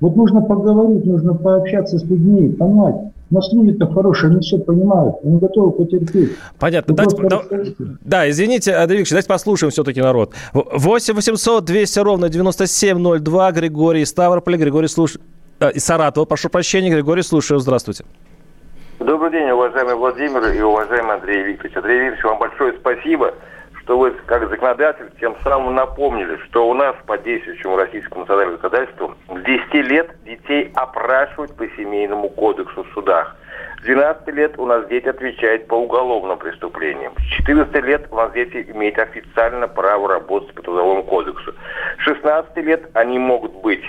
Вот 0.01 0.17
нужно 0.17 0.43
поговорить, 0.43 1.05
нужно 1.05 1.35
пообщаться 1.35 1.99
с 1.99 2.05
людьми, 2.05 2.51
понять. 2.51 2.97
У 3.31 3.35
нас 3.35 3.53
люди-то 3.53 3.87
хорошие, 3.87 4.31
они 4.31 4.41
все 4.41 4.59
понимают, 4.59 5.17
они 5.23 5.39
готовы 5.39 5.73
потерпеть. 5.73 6.31
Понятно. 6.59 6.95
Дайте, 6.95 7.17
да, 7.29 7.43
да, 8.05 8.31
извините, 8.31 8.73
Андрей 8.73 9.01
Викторович, 9.01 9.11
давайте 9.11 9.29
послушаем 9.29 9.71
все-таки 9.71 10.01
народ. 10.01 10.33
8 10.55 11.15
800 11.15 11.65
200 11.65 11.99
ровно 11.99 12.29
9702, 12.29 13.53
Григорий 13.53 14.05
Ставрополь, 14.05 14.57
Григорий 14.57 14.89
слуш... 14.89 15.19
А, 15.61 15.71
из 15.71 15.85
Саратова, 15.85 16.25
прошу 16.25 16.51
прощения, 16.51 16.89
Григорий, 16.89 17.23
слушаю, 17.23 17.59
здравствуйте. 17.59 18.05
Добрый 19.01 19.33
день, 19.33 19.51
уважаемый 19.51 19.97
Владимир 19.97 20.53
и 20.53 20.61
уважаемый 20.61 21.17
Андрей 21.17 21.43
Викторович. 21.43 21.77
Андрей 21.77 21.99
Викторович, 21.99 22.25
вам 22.25 22.39
большое 22.39 22.75
спасибо, 22.75 23.35
что 23.83 23.99
вы, 23.99 24.13
как 24.27 24.49
законодатель, 24.49 25.11
тем 25.19 25.35
самым 25.43 25.75
напомнили, 25.75 26.37
что 26.49 26.69
у 26.69 26.75
нас 26.75 26.95
по 27.07 27.19
действующему 27.19 27.77
российскому 27.77 28.25
законодательству 28.25 29.17
с 29.29 29.45
10 29.45 29.75
лет 29.91 30.11
детей 30.25 30.71
опрашивают 30.77 31.57
по 31.57 31.67
семейному 31.71 32.29
кодексу 32.29 32.85
в 32.85 32.95
судах. 32.95 33.35
С 33.81 33.83
12 33.83 34.29
лет 34.29 34.57
у 34.59 34.67
нас 34.67 34.87
дети 34.87 35.09
отвечают 35.09 35.67
по 35.67 35.75
уголовным 35.75 36.39
преступлениям. 36.39 37.15
С 37.19 37.37
14 37.39 37.75
лет 37.83 38.07
у 38.13 38.15
нас 38.15 38.33
дети 38.33 38.65
имеют 38.73 38.97
официально 38.99 39.67
право 39.67 40.09
работать 40.09 40.55
по 40.55 40.63
трудовому 40.63 41.03
кодексу. 41.03 41.53
С 41.99 42.03
16 42.03 42.57
лет 42.59 42.89
они 42.95 43.19
могут 43.19 43.55
быть 43.55 43.83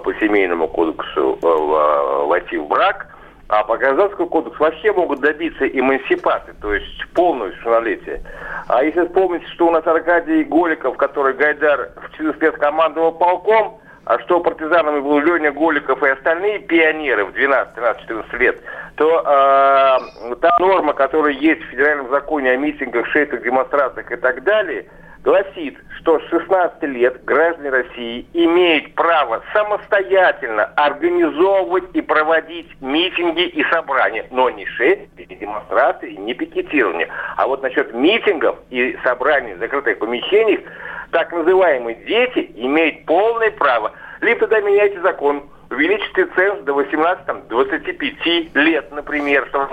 по 0.00 0.14
семейному 0.14 0.68
кодексу 0.68 1.38
э, 1.42 1.46
а, 1.46 2.24
войти 2.26 2.56
в 2.58 2.66
брак– 2.68 3.08
а 3.48 3.62
по 3.62 3.76
Гражданскому 3.76 4.28
кодексу 4.28 4.58
вообще 4.58 4.92
могут 4.92 5.20
добиться 5.20 5.66
эмансипации, 5.66 6.54
то 6.60 6.72
есть 6.72 7.06
полного 7.14 7.50
совершеннолетия. 7.50 8.22
А 8.68 8.82
если 8.82 9.06
вспомнить, 9.06 9.46
что 9.48 9.68
у 9.68 9.70
нас 9.70 9.86
Аркадий 9.86 10.44
Голиков, 10.44 10.96
который 10.96 11.34
Гайдар 11.34 11.90
в 11.96 12.10
14 12.12 12.40
лет 12.40 12.56
командовал 12.56 13.12
полком, 13.12 13.80
а 14.06 14.18
что 14.20 14.40
партизанами 14.40 15.00
был 15.00 15.18
Леня 15.18 15.52
Голиков 15.52 16.02
и 16.02 16.08
остальные 16.08 16.60
пионеры 16.60 17.26
в 17.26 17.32
12, 17.32 17.74
13, 17.74 18.02
14 18.02 18.32
лет, 18.34 18.60
то 18.96 19.20
э, 19.20 20.34
та 20.40 20.58
норма, 20.58 20.92
которая 20.94 21.32
есть 21.32 21.62
в 21.62 21.70
федеральном 21.70 22.10
законе 22.10 22.50
о 22.50 22.56
митингах, 22.56 23.06
шейках, 23.08 23.42
демонстрациях 23.42 24.10
и 24.10 24.16
так 24.16 24.42
далее– 24.42 24.86
гласит, 25.24 25.78
что 25.98 26.20
с 26.20 26.28
16 26.28 26.82
лет 26.82 27.24
граждане 27.24 27.70
России 27.70 28.26
имеют 28.34 28.94
право 28.94 29.42
самостоятельно 29.52 30.66
организовывать 30.76 31.84
и 31.94 32.02
проводить 32.02 32.68
митинги 32.80 33.46
и 33.46 33.64
собрания, 33.70 34.26
но 34.30 34.50
не 34.50 34.66
шесть, 34.66 35.08
не 35.16 35.24
демонстрации, 35.24 36.12
не 36.12 36.34
пикетирование. 36.34 37.08
А 37.36 37.46
вот 37.46 37.62
насчет 37.62 37.92
митингов 37.94 38.58
и 38.70 38.96
собраний 39.02 39.54
в 39.54 39.58
закрытых 39.58 39.98
помещениях, 39.98 40.60
так 41.10 41.32
называемые 41.32 41.96
дети 42.04 42.52
имеют 42.56 43.06
полное 43.06 43.50
право. 43.50 43.92
Либо 44.20 44.40
тогда 44.40 44.60
меняйте 44.60 45.00
закон, 45.00 45.44
увеличите 45.70 46.26
ценз 46.36 46.60
до 46.64 46.78
18-25 46.82 48.50
лет, 48.54 48.92
например, 48.92 49.46
чтобы 49.48 49.68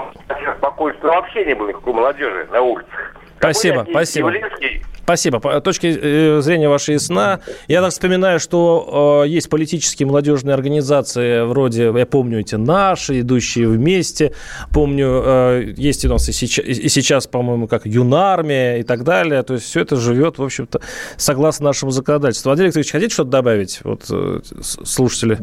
спокойствия 0.58 1.10
вообще 1.10 1.46
не 1.46 1.56
было 1.56 1.70
никакой 1.70 1.94
молодежи 1.94 2.48
на 2.52 2.62
улицах. 2.62 3.16
Спасибо, 3.38 3.86
спасибо. 3.90 4.30
Явлинский 4.30 4.84
Спасибо. 5.04 5.40
По 5.40 5.60
точке 5.62 5.98
э, 6.02 6.42
зрения 6.42 6.70
вашей 6.70 6.94
ясна. 6.94 7.40
Я 7.68 7.82
так 7.82 7.92
вспоминаю, 7.92 8.40
что 8.40 9.24
э, 9.26 9.30
есть 9.30 9.50
политические 9.50 10.08
молодежные 10.08 10.54
организации, 10.54 11.46
вроде, 11.46 11.92
я 11.96 12.06
помню, 12.06 12.40
эти 12.40 12.56
наши, 12.56 13.22
идущие 13.22 13.68
вместе. 13.68 14.34
Помню, 14.72 15.22
э, 15.26 15.74
есть 15.76 16.06
у 16.06 16.10
нас 16.10 16.30
и 16.30 16.32
сейчас, 16.32 16.66
и 16.66 16.88
сейчас, 16.90 17.28
по-моему, 17.28 17.68
как 17.68 17.86
юнармия 17.86 18.78
и 18.78 18.84
так 18.84 19.04
далее. 19.04 19.44
То 19.44 19.56
есть 19.56 19.66
все 19.66 19.82
это 19.82 19.96
живет, 19.96 20.38
в 20.38 20.44
общем-то, 20.44 20.82
согласно 21.18 21.66
нашему 21.66 21.92
законодательству. 21.92 22.52
Андрей 22.52 22.68
Викторович, 22.68 22.92
хотите 22.92 23.14
что-то 23.14 23.32
добавить? 23.32 23.80
Вот 23.84 24.06
э, 24.10 24.40
слушатели 24.62 25.40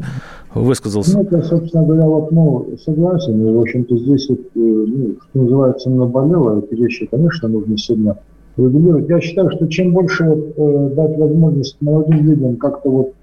высказался. 0.53 1.17
Ну, 1.17 1.27
я, 1.29 1.43
собственно 1.43 1.85
говоря, 1.85 2.05
вот, 2.05 2.31
ну, 2.31 2.77
согласен. 2.83 3.47
И, 3.47 3.51
в 3.51 3.59
общем-то, 3.59 3.97
здесь, 3.97 4.29
вот, 4.29 4.39
э, 4.39 4.45
ну, 4.55 5.15
что 5.29 5.39
называется, 5.39 5.89
наболело. 5.89 6.63
Эти 6.63 6.79
вещи, 6.79 7.05
конечно, 7.05 7.47
нужно 7.47 7.77
сильно 7.77 8.17
регулировать. 8.65 9.09
Я 9.09 9.21
считаю, 9.21 9.49
что 9.51 9.67
чем 9.67 9.93
больше 9.93 10.23
э, 10.23 10.89
дать 10.95 11.17
возможность 11.17 11.77
молодым 11.81 12.25
людям 12.25 12.57
как-то 12.57 12.89
вот 12.89 13.13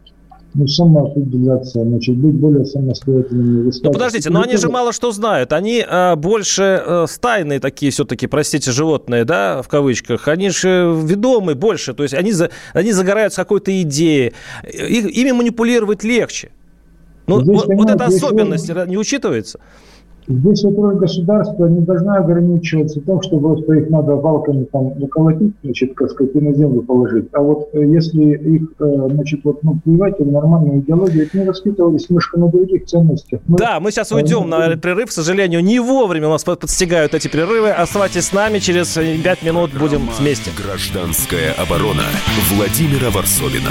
ну, 0.55 0.67
самоопределяться, 0.67 1.83
значит, 1.83 2.17
быть 2.17 2.35
более 2.35 2.65
самостоятельными. 2.65 3.71
Ну, 3.83 3.93
подождите, 3.93 4.31
но 4.31 4.41
они 4.41 4.57
же 4.57 4.69
мало 4.69 4.93
что 4.93 5.13
знают. 5.13 5.53
Они 5.53 5.85
э, 5.87 6.17
больше 6.17 6.83
э, 6.85 7.07
стайные 7.09 7.61
такие 7.61 7.93
все-таки, 7.93 8.27
простите, 8.27 8.71
животные, 8.71 9.25
да, 9.25 9.61
в 9.61 9.69
кавычках. 9.69 10.29
Они 10.29 10.49
же 10.49 10.95
ведомы 11.05 11.55
больше, 11.55 11.93
то 11.93 12.03
есть 12.03 12.15
они, 12.15 12.33
за, 12.33 12.51
они 12.73 12.93
загораются 12.93 13.43
какой-то 13.43 13.83
идеей. 13.83 14.33
Их, 14.65 15.07
ими 15.15 15.33
манипулировать 15.33 16.05
легче. 16.05 16.51
Ну, 17.27 17.43
вот, 17.43 17.67
вот 17.67 17.91
эта 17.91 18.07
особенность 18.07 18.71
не 18.87 18.97
учитывается? 18.97 19.61
Здесь 20.29 20.65
вот 20.65 20.77
роль 20.79 20.97
государства 20.97 21.67
не 21.67 21.81
должна 21.81 22.17
ограничиваться 22.17 23.01
тем, 23.01 23.23
что 23.23 23.39
просто 23.39 23.75
их 23.75 23.91
надо 23.91 24.17
валками 24.17 24.65
там 24.65 24.87
уколотить, 25.01 25.53
значит, 25.63 25.95
как 25.95 26.11
сказать, 26.11 26.35
и 26.35 26.41
на 26.41 26.53
землю 26.53 26.83
положить. 26.83 27.29
А 27.33 27.41
вот 27.41 27.69
э, 27.73 27.85
если 27.87 28.35
их, 28.35 28.63
э, 28.81 29.09
значит, 29.11 29.41
вот, 29.45 29.63
ну, 29.63 29.79
плевать 29.85 30.19
в 30.19 30.31
нормальную 30.31 30.81
идеологию, 30.81 31.27
это 31.27 31.39
не 31.39 31.45
воспитывались 31.45 32.09
немножко 32.11 32.41
на 32.41 32.49
других 32.49 32.87
ценностях. 32.87 33.41
Мы, 33.47 33.57
да, 33.59 33.79
мы 33.79 33.91
сейчас 33.91 34.11
уйдем 34.11 34.53
а, 34.53 34.69
на 34.69 34.77
прерыв, 34.77 35.09
к 35.09 35.13
сожалению, 35.13 35.63
не 35.63 35.79
вовремя 35.79 36.29
у 36.29 36.33
нас 36.33 36.45
подстигают 36.45 37.15
эти 37.15 37.29
прерывы. 37.29 37.71
Оставайтесь 37.71 38.27
с 38.27 38.33
нами, 38.33 38.59
через 38.59 38.95
5 38.95 39.43
минут 39.43 39.71
будем 39.79 40.09
вместе. 40.19 40.51
Гражданская 40.57 41.53
оборона 41.53 42.05
Владимира 42.51 43.11
Варсовина. 43.11 43.71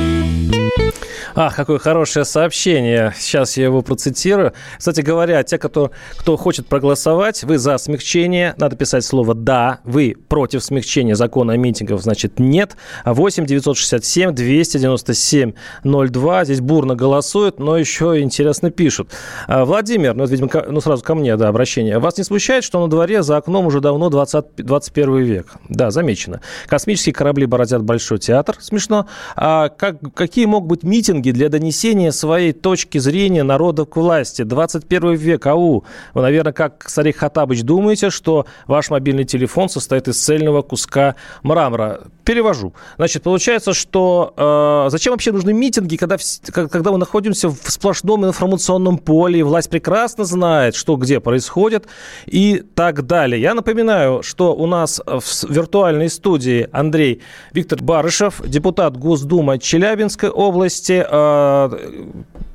Ах, 1.35 1.55
какое 1.55 1.77
хорошее 1.77 2.25
сообщение. 2.25 3.13
Сейчас 3.17 3.55
я 3.55 3.65
его 3.65 3.81
процитирую. 3.81 4.53
Кстати 4.77 5.01
говоря, 5.01 5.41
те, 5.43 5.57
кто, 5.57 5.91
кто 6.17 6.35
хочет 6.35 6.67
проголосовать, 6.67 7.43
вы 7.43 7.57
за 7.57 7.77
смягчение, 7.77 8.53
надо 8.57 8.75
писать 8.75 9.05
слово 9.05 9.33
«да», 9.33 9.79
вы 9.85 10.15
против 10.27 10.63
смягчения 10.63 11.15
закона 11.15 11.53
о 11.53 11.57
митингах, 11.57 12.01
значит 12.01 12.39
«нет». 12.39 12.75
8 13.05 13.45
967 13.45 14.31
297 14.31 15.53
02. 15.83 16.45
Здесь 16.45 16.59
бурно 16.59 16.95
голосуют, 16.95 17.59
но 17.59 17.77
еще 17.77 18.19
интересно 18.21 18.69
пишут. 18.69 19.11
А, 19.47 19.63
Владимир, 19.63 20.13
ну, 20.13 20.23
это, 20.25 20.31
видимо, 20.33 20.49
ну, 20.67 20.81
сразу 20.81 21.03
ко 21.03 21.15
мне, 21.15 21.37
да, 21.37 21.47
обращение. 21.47 21.99
Вас 21.99 22.17
не 22.17 22.23
смущает, 22.23 22.63
что 22.63 22.81
на 22.81 22.89
дворе 22.89 23.23
за 23.23 23.37
окном 23.37 23.67
уже 23.67 23.79
давно 23.79 24.09
20, 24.09 24.57
21 24.57 25.17
век? 25.17 25.47
Да, 25.69 25.91
замечено. 25.91 26.41
Космические 26.67 27.13
корабли 27.13 27.45
бороздят 27.45 27.83
Большой 27.83 28.19
театр. 28.19 28.55
Смешно. 28.59 29.07
А 29.35 29.69
как, 29.69 29.97
какие 30.13 30.45
могут 30.45 30.69
быть 30.69 30.83
митинги 30.83 31.20
митинги 31.21 31.31
для 31.31 31.49
донесения 31.49 32.11
своей 32.11 32.51
точки 32.51 32.97
зрения 32.97 33.43
народа 33.43 33.85
к 33.85 33.95
власти. 33.95 34.43
21 34.43 35.13
век, 35.15 35.45
ау. 35.47 35.83
Вы, 36.13 36.21
наверное, 36.21 36.53
как 36.53 36.89
Сарик 36.89 37.17
Хатабыч 37.17 37.63
думаете, 37.63 38.09
что 38.09 38.45
ваш 38.67 38.89
мобильный 38.89 39.25
телефон 39.25 39.69
состоит 39.69 40.07
из 40.07 40.17
цельного 40.17 40.61
куска 40.61 41.15
мрамора. 41.43 42.01
Перевожу. 42.31 42.73
Значит, 42.95 43.23
получается, 43.23 43.73
что 43.73 44.33
э, 44.37 44.89
зачем 44.89 45.11
вообще 45.11 45.33
нужны 45.33 45.51
митинги, 45.51 45.97
когда, 45.97 46.15
когда 46.53 46.93
мы 46.93 46.97
находимся 46.97 47.49
в 47.49 47.69
сплошном 47.69 48.25
информационном 48.25 48.99
поле, 48.99 49.41
и 49.41 49.43
власть 49.43 49.69
прекрасно 49.69 50.23
знает, 50.23 50.73
что 50.75 50.95
где 50.95 51.19
происходит 51.19 51.87
и 52.27 52.63
так 52.73 53.05
далее. 53.05 53.41
Я 53.41 53.53
напоминаю, 53.53 54.23
что 54.23 54.55
у 54.55 54.65
нас 54.65 55.01
в 55.05 55.49
виртуальной 55.49 56.09
студии 56.09 56.69
Андрей 56.71 57.21
Виктор 57.51 57.83
Барышев, 57.83 58.41
депутат 58.47 58.95
Госдумы 58.95 59.59
Челябинской 59.59 60.29
области, 60.29 61.05
э, 61.05 61.69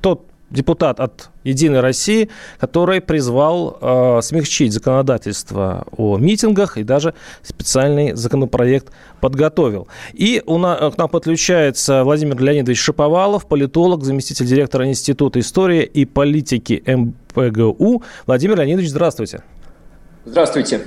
тот 0.00 0.22
депутат 0.56 0.98
от 0.98 1.30
«Единой 1.44 1.80
России», 1.80 2.28
который 2.58 3.00
призвал 3.00 3.78
э, 3.80 4.20
смягчить 4.22 4.72
законодательство 4.72 5.86
о 5.96 6.18
митингах 6.18 6.76
и 6.78 6.82
даже 6.82 7.14
специальный 7.42 8.14
законопроект 8.14 8.92
подготовил. 9.20 9.86
И 10.12 10.42
у 10.46 10.58
нас, 10.58 10.94
к 10.94 10.98
нам 10.98 11.08
подключается 11.08 12.02
Владимир 12.02 12.40
Леонидович 12.40 12.80
Шиповалов, 12.80 13.46
политолог, 13.46 14.02
заместитель 14.02 14.46
директора 14.46 14.88
Института 14.88 15.38
истории 15.38 15.84
и 15.84 16.04
политики 16.04 16.82
МПГУ. 16.86 18.02
Владимир 18.26 18.56
Леонидович, 18.56 18.90
здравствуйте. 18.90 19.42
Здравствуйте. 20.26 20.80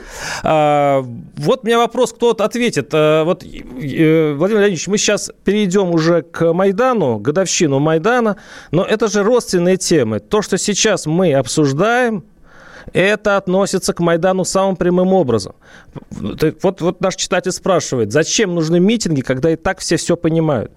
А, 0.43 1.01
вот 1.37 1.63
у 1.63 1.65
меня 1.65 1.77
вопрос, 1.77 2.11
кто 2.11 2.31
ответит. 2.31 2.89
А, 2.91 3.23
вот, 3.23 3.43
Владимир 3.43 4.59
Леонидович, 4.59 4.87
мы 4.87 4.97
сейчас 4.97 5.31
перейдем 5.45 5.91
уже 5.91 6.23
к 6.23 6.51
Майдану, 6.51 7.19
годовщину 7.19 7.79
Майдана, 7.79 8.35
но 8.71 8.83
это 8.83 9.07
же 9.07 9.23
родственные 9.23 9.77
темы. 9.77 10.19
То, 10.19 10.41
что 10.41 10.57
сейчас 10.57 11.05
мы 11.05 11.33
обсуждаем, 11.33 12.25
это 12.91 13.37
относится 13.37 13.93
к 13.93 14.01
Майдану 14.01 14.43
самым 14.43 14.75
прямым 14.75 15.13
образом. 15.13 15.55
Вот, 16.11 16.81
вот 16.81 17.01
наш 17.01 17.15
читатель 17.15 17.51
спрашивает, 17.51 18.11
зачем 18.11 18.53
нужны 18.53 18.81
митинги, 18.81 19.21
когда 19.21 19.51
и 19.51 19.55
так 19.55 19.79
все 19.79 19.95
все 19.95 20.17
понимают? 20.17 20.71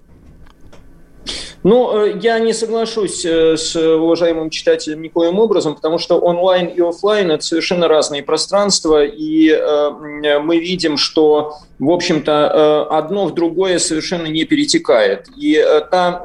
Ну, 1.65 1.97
э, 1.97 2.19
я 2.21 2.39
не 2.41 2.53
соглашусь 2.53 3.25
э, 3.25 3.57
с 3.57 3.77
уважаемым 3.77 4.51
читателем 4.51 5.01
никоим 5.01 5.39
образом, 5.39 5.77
потому 5.77 5.99
что 5.99 6.19
онлайн 6.19 6.67
и 6.67 6.81
офлайн– 6.81 7.31
это 7.33 7.45
совершенно 7.45 7.87
разные 7.87 8.23
пространства, 8.23 9.05
и 9.05 9.49
э, 9.49 10.39
мы 10.41 10.59
видим, 10.59 10.97
что, 10.97 11.59
в 11.79 11.91
общем-то, 11.91 12.87
одно 12.87 13.27
в 13.27 13.35
другое 13.35 13.79
совершенно 13.79 14.27
не 14.27 14.45
перетекает. 14.45 15.29
И 15.37 15.65
та 15.91 16.23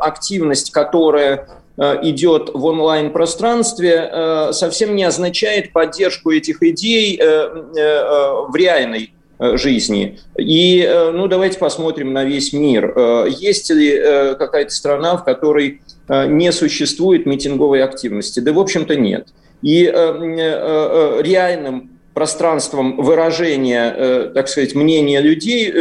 активность, 0.00 0.70
которая 0.70 1.48
идет 1.76 2.50
в 2.52 2.64
онлайн-пространстве, 2.64 4.50
совсем 4.52 4.94
не 4.94 5.04
означает 5.04 5.72
поддержку 5.72 6.30
этих 6.30 6.62
идей 6.62 7.18
в 7.18 8.54
реальной 8.54 9.12
Э, 9.21 9.21
жизни. 9.54 10.18
И, 10.38 10.86
э, 10.86 11.10
ну, 11.10 11.26
давайте 11.26 11.58
посмотрим 11.58 12.12
на 12.12 12.24
весь 12.24 12.52
мир. 12.52 12.92
Э, 12.94 13.26
есть 13.28 13.70
ли 13.70 14.00
какая-то 14.38 14.70
страна, 14.70 15.16
в 15.16 15.24
которой 15.24 15.82
не 16.08 16.52
существует 16.52 17.26
митинговой 17.26 17.82
активности? 17.82 18.40
Да, 18.40 18.52
в 18.52 18.58
общем-то, 18.58 18.96
нет. 18.96 19.28
И 19.62 19.84
реальным 19.84 21.90
пространством 22.12 22.96
выражения, 22.96 24.32
так 24.34 24.48
сказать, 24.48 24.74
мнения 24.74 25.20
людей 25.20 25.72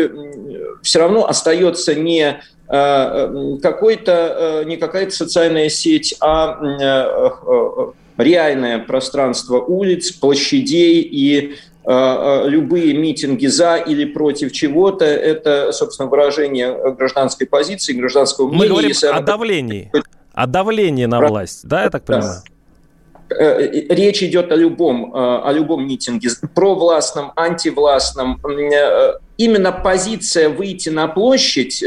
все 0.84 1.00
равно 1.00 1.28
остается 1.28 1.96
не 1.96 2.40
какой-то, 2.68 4.64
не 4.68 4.78
какая-то 4.78 5.12
социальная 5.12 5.70
сеть, 5.70 6.16
а 6.22 6.60
реальное 8.18 8.80
пространство 8.80 9.60
улиц, 9.60 10.12
площадей 10.12 11.02
и 11.02 11.54
Э, 11.54 11.56
э, 11.56 11.58
любые 11.86 12.94
митинги 12.94 13.48
за 13.48 13.76
или 13.78 14.06
против 14.06 14.52
чего-то, 14.52 15.06
это, 15.06 15.72
собственно, 15.72 16.08
выражение 16.10 16.94
гражданской 16.94 17.48
позиции, 17.48 17.94
гражданского 17.94 18.48
мнения. 18.48 18.64
Мы 18.64 18.70
говорим 18.70 18.90
если 18.90 19.08
о 19.08 19.20
давлении, 19.22 19.92
о 20.34 20.48
давлении 20.48 21.06
на 21.06 21.20
власть, 21.20 21.62
да, 21.68 21.84
я 21.84 21.90
так 21.90 22.06
понимаю? 22.06 22.42
Э, 23.30 23.72
речь 23.90 24.22
идет 24.22 24.52
о 24.52 24.56
любом, 24.56 25.16
о 25.16 25.52
любом 25.52 25.88
митинге, 25.88 26.30
провластном, 26.54 27.32
антивластном. 27.36 28.40
Именно 29.38 29.72
позиция 29.72 30.50
выйти 30.50 30.90
на 30.90 31.08
площадь, 31.08 31.84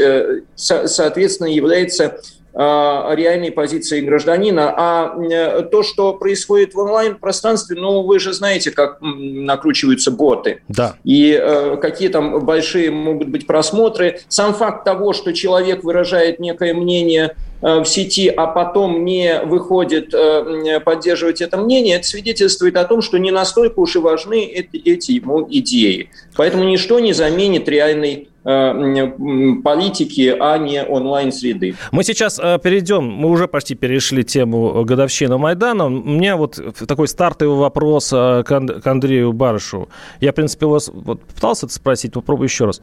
соответственно, 0.55 1.47
является 1.47 2.19
реальной 2.57 3.51
позиции 3.51 3.99
гражданина. 3.99 4.73
А 4.77 5.15
э, 5.19 5.63
то, 5.63 5.83
что 5.83 6.13
происходит 6.13 6.73
в 6.73 6.79
онлайн-пространстве, 6.79 7.77
ну, 7.79 8.03
вы 8.03 8.19
же 8.19 8.31
знаете, 8.33 8.71
как 8.71 8.99
накручиваются 9.01 10.11
боты. 10.11 10.61
Да. 10.69 10.95
И 11.03 11.37
э, 11.39 11.77
какие 11.81 12.07
там 12.07 12.45
большие 12.45 12.91
могут 12.91 13.27
быть 13.27 13.45
просмотры. 13.45 14.21
Сам 14.29 14.53
факт 14.53 14.85
того, 14.85 15.11
что 15.11 15.33
человек 15.33 15.83
выражает 15.83 16.39
некое 16.39 16.73
мнение 16.73 17.35
э, 17.61 17.79
в 17.79 17.85
сети, 17.85 18.29
а 18.29 18.47
потом 18.47 19.03
не 19.03 19.41
выходит 19.41 20.13
э, 20.13 20.79
поддерживать 20.79 21.41
это 21.41 21.57
мнение, 21.57 21.97
это 21.97 22.07
свидетельствует 22.07 22.77
о 22.77 22.85
том, 22.85 23.01
что 23.01 23.17
не 23.17 23.31
настолько 23.31 23.79
уж 23.79 23.97
и 23.97 23.99
важны 23.99 24.45
эти, 24.45 24.77
эти 24.77 25.11
ему 25.11 25.45
идеи. 25.49 26.09
Поэтому 26.37 26.63
ничто 26.63 26.99
не 27.01 27.11
заменит 27.11 27.67
реальный 27.67 28.29
Э, 28.29 28.34
политики, 28.45 30.35
а 30.39 30.57
не 30.59 30.83
онлайн-среды. 30.83 31.75
Мы 31.91 32.03
сейчас 32.03 32.39
э, 32.39 32.59
перейдем, 32.61 33.03
мы 33.03 33.29
уже 33.29 33.47
почти 33.47 33.73
перешли 33.73 34.23
тему 34.23 34.85
годовщины 34.85 35.37
Майдана. 35.37 35.87
У 35.87 35.89
меня 35.89 36.37
вот 36.37 36.59
такой 36.87 37.07
стартовый 37.07 37.57
вопрос 37.57 38.13
э, 38.13 38.43
к 38.45 38.85
Андрею 38.85 39.33
Барышу. 39.33 39.89
Я, 40.21 40.31
в 40.31 40.35
принципе, 40.35 40.67
вас 40.67 40.91
вот, 40.93 41.23
пытался 41.23 41.65
это 41.65 41.73
спросить, 41.73 42.13
попробую 42.13 42.45
еще 42.45 42.65
раз. 42.65 42.81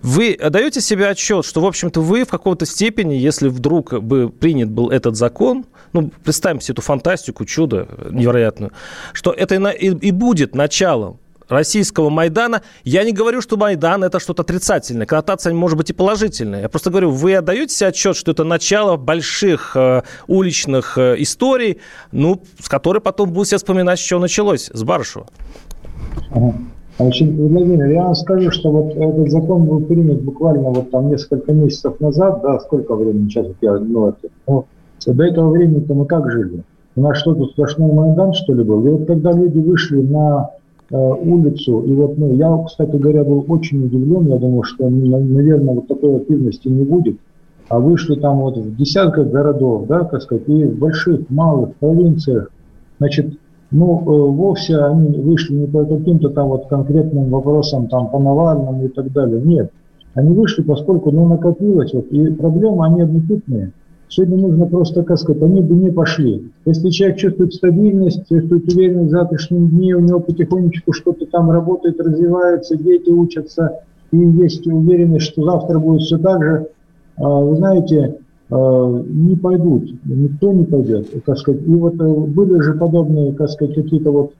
Вы 0.00 0.36
даете 0.36 0.80
себе 0.80 1.08
отчет, 1.08 1.44
что, 1.44 1.60
в 1.60 1.66
общем-то, 1.66 2.00
вы 2.00 2.24
в 2.24 2.28
какой-то 2.28 2.64
степени, 2.64 3.14
если 3.14 3.48
вдруг 3.48 4.00
бы 4.00 4.28
принят 4.28 4.70
был 4.70 4.90
этот 4.90 5.16
закон, 5.16 5.64
ну, 5.92 6.12
представим 6.22 6.60
себе 6.60 6.74
эту 6.74 6.82
фантастику, 6.82 7.44
чудо 7.44 7.88
невероятную, 8.10 8.70
что 9.12 9.32
это 9.32 9.56
и 9.56 10.10
будет 10.12 10.54
началом 10.54 11.18
российского 11.50 12.08
Майдана. 12.10 12.62
Я 12.84 13.04
не 13.04 13.12
говорю, 13.12 13.40
что 13.40 13.56
Майдан 13.56 14.04
это 14.04 14.20
что-то 14.20 14.42
отрицательное. 14.42 15.06
Коннотация 15.06 15.52
может 15.52 15.76
быть 15.76 15.90
и 15.90 15.92
положительная. 15.92 16.62
Я 16.62 16.68
просто 16.68 16.90
говорю, 16.90 17.10
вы 17.10 17.34
отдаете 17.34 17.74
себе 17.74 17.88
отчет, 17.88 18.16
что 18.16 18.30
это 18.32 18.44
начало 18.44 18.96
больших 18.96 19.76
э, 19.76 20.02
уличных 20.28 20.96
э, 20.96 21.16
историй, 21.18 21.78
ну, 22.12 22.40
с 22.58 22.68
которой 22.68 23.00
потом 23.00 23.30
будут 23.30 23.48
все 23.48 23.56
вспоминать, 23.56 23.98
с 23.98 24.02
чего 24.02 24.20
началось, 24.20 24.70
с 24.72 24.82
Барышева. 24.82 25.26
Значит, 26.98 27.30
Владимир, 27.30 27.86
я 27.86 28.04
вам 28.04 28.14
скажу, 28.14 28.50
что 28.50 28.70
вот 28.70 28.94
этот 28.94 29.30
закон 29.30 29.64
был 29.64 29.80
принят 29.80 30.20
буквально 30.20 30.68
вот 30.68 30.90
там 30.90 31.08
несколько 31.10 31.52
месяцев 31.52 31.98
назад, 31.98 32.42
да, 32.42 32.60
сколько 32.60 32.94
времени 32.94 33.28
сейчас 33.28 33.46
вот 33.46 33.56
я, 33.62 33.72
ну, 33.78 34.08
это, 34.08 34.28
ну, 34.46 34.66
до 35.06 35.24
этого 35.24 35.50
времени-то 35.50 35.94
мы 35.94 36.04
как 36.04 36.30
жили? 36.30 36.62
У 36.96 37.00
нас 37.00 37.16
что 37.16 37.34
тут 37.34 37.52
сплошной 37.52 37.90
Майдан, 37.90 38.34
что 38.34 38.52
ли, 38.52 38.62
был? 38.64 38.86
И 38.86 38.90
вот 38.90 39.06
когда 39.06 39.32
люди 39.32 39.58
вышли 39.58 40.02
на 40.02 40.50
улицу, 40.96 41.80
и 41.80 41.92
вот, 41.92 42.18
ну, 42.18 42.34
я, 42.34 42.64
кстати 42.66 42.96
говоря, 42.96 43.24
был 43.24 43.44
очень 43.48 43.84
удивлен, 43.84 44.28
я 44.28 44.38
думал, 44.38 44.64
что, 44.64 44.88
наверное, 44.88 45.74
вот 45.74 45.88
такой 45.88 46.16
активности 46.16 46.68
не 46.68 46.84
будет, 46.84 47.16
а 47.68 47.78
вышли 47.78 48.16
там 48.16 48.40
вот 48.40 48.56
в 48.56 48.76
десятках 48.76 49.28
городов, 49.28 49.86
да, 49.86 50.04
так 50.04 50.22
сказать, 50.22 50.48
и 50.48 50.64
в 50.64 50.78
больших, 50.78 51.30
малых 51.30 51.74
провинциях, 51.76 52.50
значит, 52.98 53.34
ну, 53.70 54.00
э, 54.00 54.30
вовсе 54.32 54.78
они 54.78 55.16
вышли 55.18 55.54
не 55.54 55.66
по 55.66 55.84
каким-то 55.84 56.30
там 56.30 56.48
вот 56.48 56.66
конкретным 56.66 57.30
вопросам, 57.30 57.86
там, 57.86 58.08
по 58.10 58.18
Навальному 58.18 58.86
и 58.86 58.88
так 58.88 59.12
далее. 59.12 59.40
Нет. 59.40 59.70
Они 60.14 60.34
вышли, 60.34 60.62
поскольку, 60.62 61.12
ну, 61.12 61.28
накопилось, 61.28 61.94
вот, 61.94 62.06
и 62.06 62.32
проблемы, 62.32 62.84
они 62.84 63.02
однотипные. 63.02 63.72
Сегодня 64.10 64.38
нужно 64.38 64.66
просто, 64.66 65.04
как 65.04 65.18
сказать, 65.18 65.40
они 65.40 65.62
бы 65.62 65.76
не 65.76 65.92
пошли. 65.92 66.50
Если 66.64 66.90
человек 66.90 67.18
чувствует 67.18 67.54
стабильность, 67.54 68.28
чувствует 68.28 68.64
уверенность 68.72 69.10
в 69.10 69.12
завтрашнем 69.12 69.68
дне, 69.68 69.94
у 69.94 70.00
него 70.00 70.18
потихонечку 70.18 70.92
что-то 70.92 71.26
там 71.26 71.48
работает, 71.48 72.00
развивается, 72.00 72.76
дети 72.76 73.08
учатся, 73.08 73.82
и 74.10 74.18
есть 74.18 74.66
уверенность, 74.66 75.26
что 75.26 75.44
завтра 75.44 75.78
будет 75.78 76.00
все 76.00 76.18
так 76.18 76.42
же, 76.42 76.66
а, 77.18 77.40
вы 77.40 77.54
знаете, 77.54 78.16
а, 78.50 79.00
не 79.06 79.36
пойдут, 79.36 79.88
никто 80.04 80.52
не 80.52 80.64
пойдет, 80.64 81.24
так 81.24 81.38
сказать. 81.38 81.62
И 81.64 81.70
вот 81.70 81.94
э, 81.94 82.04
были 82.04 82.60
же 82.60 82.74
подобные, 82.74 83.32
так 83.34 83.48
сказать, 83.48 83.76
какие-то 83.76 84.10
вот 84.10 84.32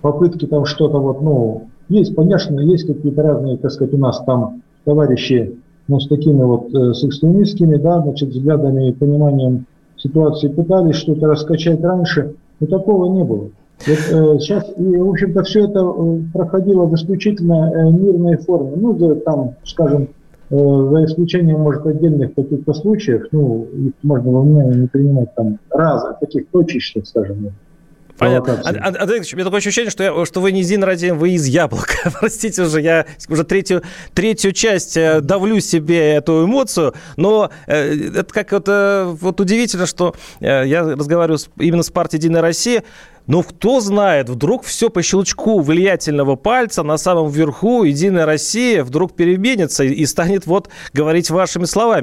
попытки 0.00 0.46
там 0.46 0.64
что-то 0.64 0.98
вот, 0.98 1.22
ну, 1.22 1.68
есть, 1.88 2.16
конечно, 2.16 2.58
есть 2.58 2.88
какие-то 2.88 3.22
разные, 3.22 3.58
так 3.58 3.70
сказать, 3.70 3.94
у 3.94 3.98
нас 3.98 4.20
там 4.24 4.62
товарищи, 4.84 5.56
ну, 5.88 6.00
с 6.00 6.08
такими 6.08 6.42
вот, 6.42 6.74
э, 6.74 6.94
с 6.94 7.04
экстремистскими, 7.04 7.76
да, 7.76 8.00
значит, 8.00 8.30
взглядами 8.30 8.88
и 8.88 8.92
пониманием 8.92 9.66
ситуации 9.96 10.48
пытались 10.48 10.96
что-то 10.96 11.26
раскачать 11.26 11.82
раньше, 11.82 12.34
но 12.60 12.66
такого 12.66 13.12
не 13.12 13.24
было. 13.24 13.50
Вот, 13.86 13.98
э, 14.10 14.38
сейчас, 14.38 14.72
и, 14.76 14.96
в 14.96 15.10
общем-то, 15.10 15.42
все 15.42 15.66
это 15.66 15.80
э, 15.80 16.18
проходило 16.32 16.84
в 16.86 16.94
исключительно 16.94 17.72
э, 17.74 17.90
мирной 17.90 18.36
форме. 18.36 18.72
Ну, 18.76 18.92
да, 18.94 19.14
там, 19.16 19.54
скажем, 19.64 20.08
Э, 20.52 20.88
за 20.90 21.04
исключением, 21.06 21.60
может, 21.60 21.86
отдельных 21.86 22.34
каких-то 22.34 22.74
случаев, 22.74 23.26
ну, 23.32 23.64
их 23.64 23.92
можно 24.02 24.32
во 24.32 24.42
внимание 24.42 24.82
не 24.82 24.86
принимать 24.86 25.34
там 25.34 25.58
раз, 25.70 26.04
таких 26.20 26.48
точечных, 26.48 27.06
скажем, 27.06 27.52
Понятно. 28.22 28.62
Андрей 28.64 29.18
Ильич, 29.18 29.32
у 29.32 29.36
меня 29.36 29.44
такое 29.44 29.58
ощущение, 29.58 29.90
что, 29.90 30.02
я, 30.02 30.26
что 30.26 30.40
вы 30.40 30.52
не 30.52 30.62
Зин 30.62 30.84
Радием, 30.84 31.18
вы 31.18 31.30
из 31.30 31.46
яблока. 31.46 32.12
Простите 32.20 32.62
уже, 32.62 32.80
я 32.80 33.06
уже 33.28 33.44
третью, 33.44 33.82
третью 34.14 34.52
часть 34.52 34.96
э, 34.96 35.20
давлю 35.20 35.60
себе 35.60 36.14
эту 36.14 36.44
эмоцию, 36.44 36.94
но 37.16 37.50
э, 37.66 38.10
это 38.16 38.32
как 38.32 38.52
это 38.52 39.16
вот 39.20 39.40
удивительно, 39.40 39.86
что 39.86 40.14
я 40.40 40.82
разговариваю 40.82 41.38
именно 41.58 41.82
с 41.82 41.90
партией 41.90 42.20
«Единая 42.20 42.42
Россия», 42.42 42.82
но 43.26 43.42
кто 43.42 43.80
знает, 43.80 44.28
вдруг 44.28 44.64
все 44.64 44.90
по 44.90 45.02
щелчку 45.02 45.60
влиятельного 45.60 46.36
пальца 46.36 46.82
на 46.82 46.96
самом 46.96 47.30
верху 47.30 47.84
Единая 47.84 48.26
Россия 48.26 48.82
вдруг 48.82 49.14
переменится 49.14 49.84
и 49.84 50.04
станет 50.06 50.46
вот 50.46 50.68
говорить 50.92 51.30
вашими 51.30 51.64
словами. 51.64 52.00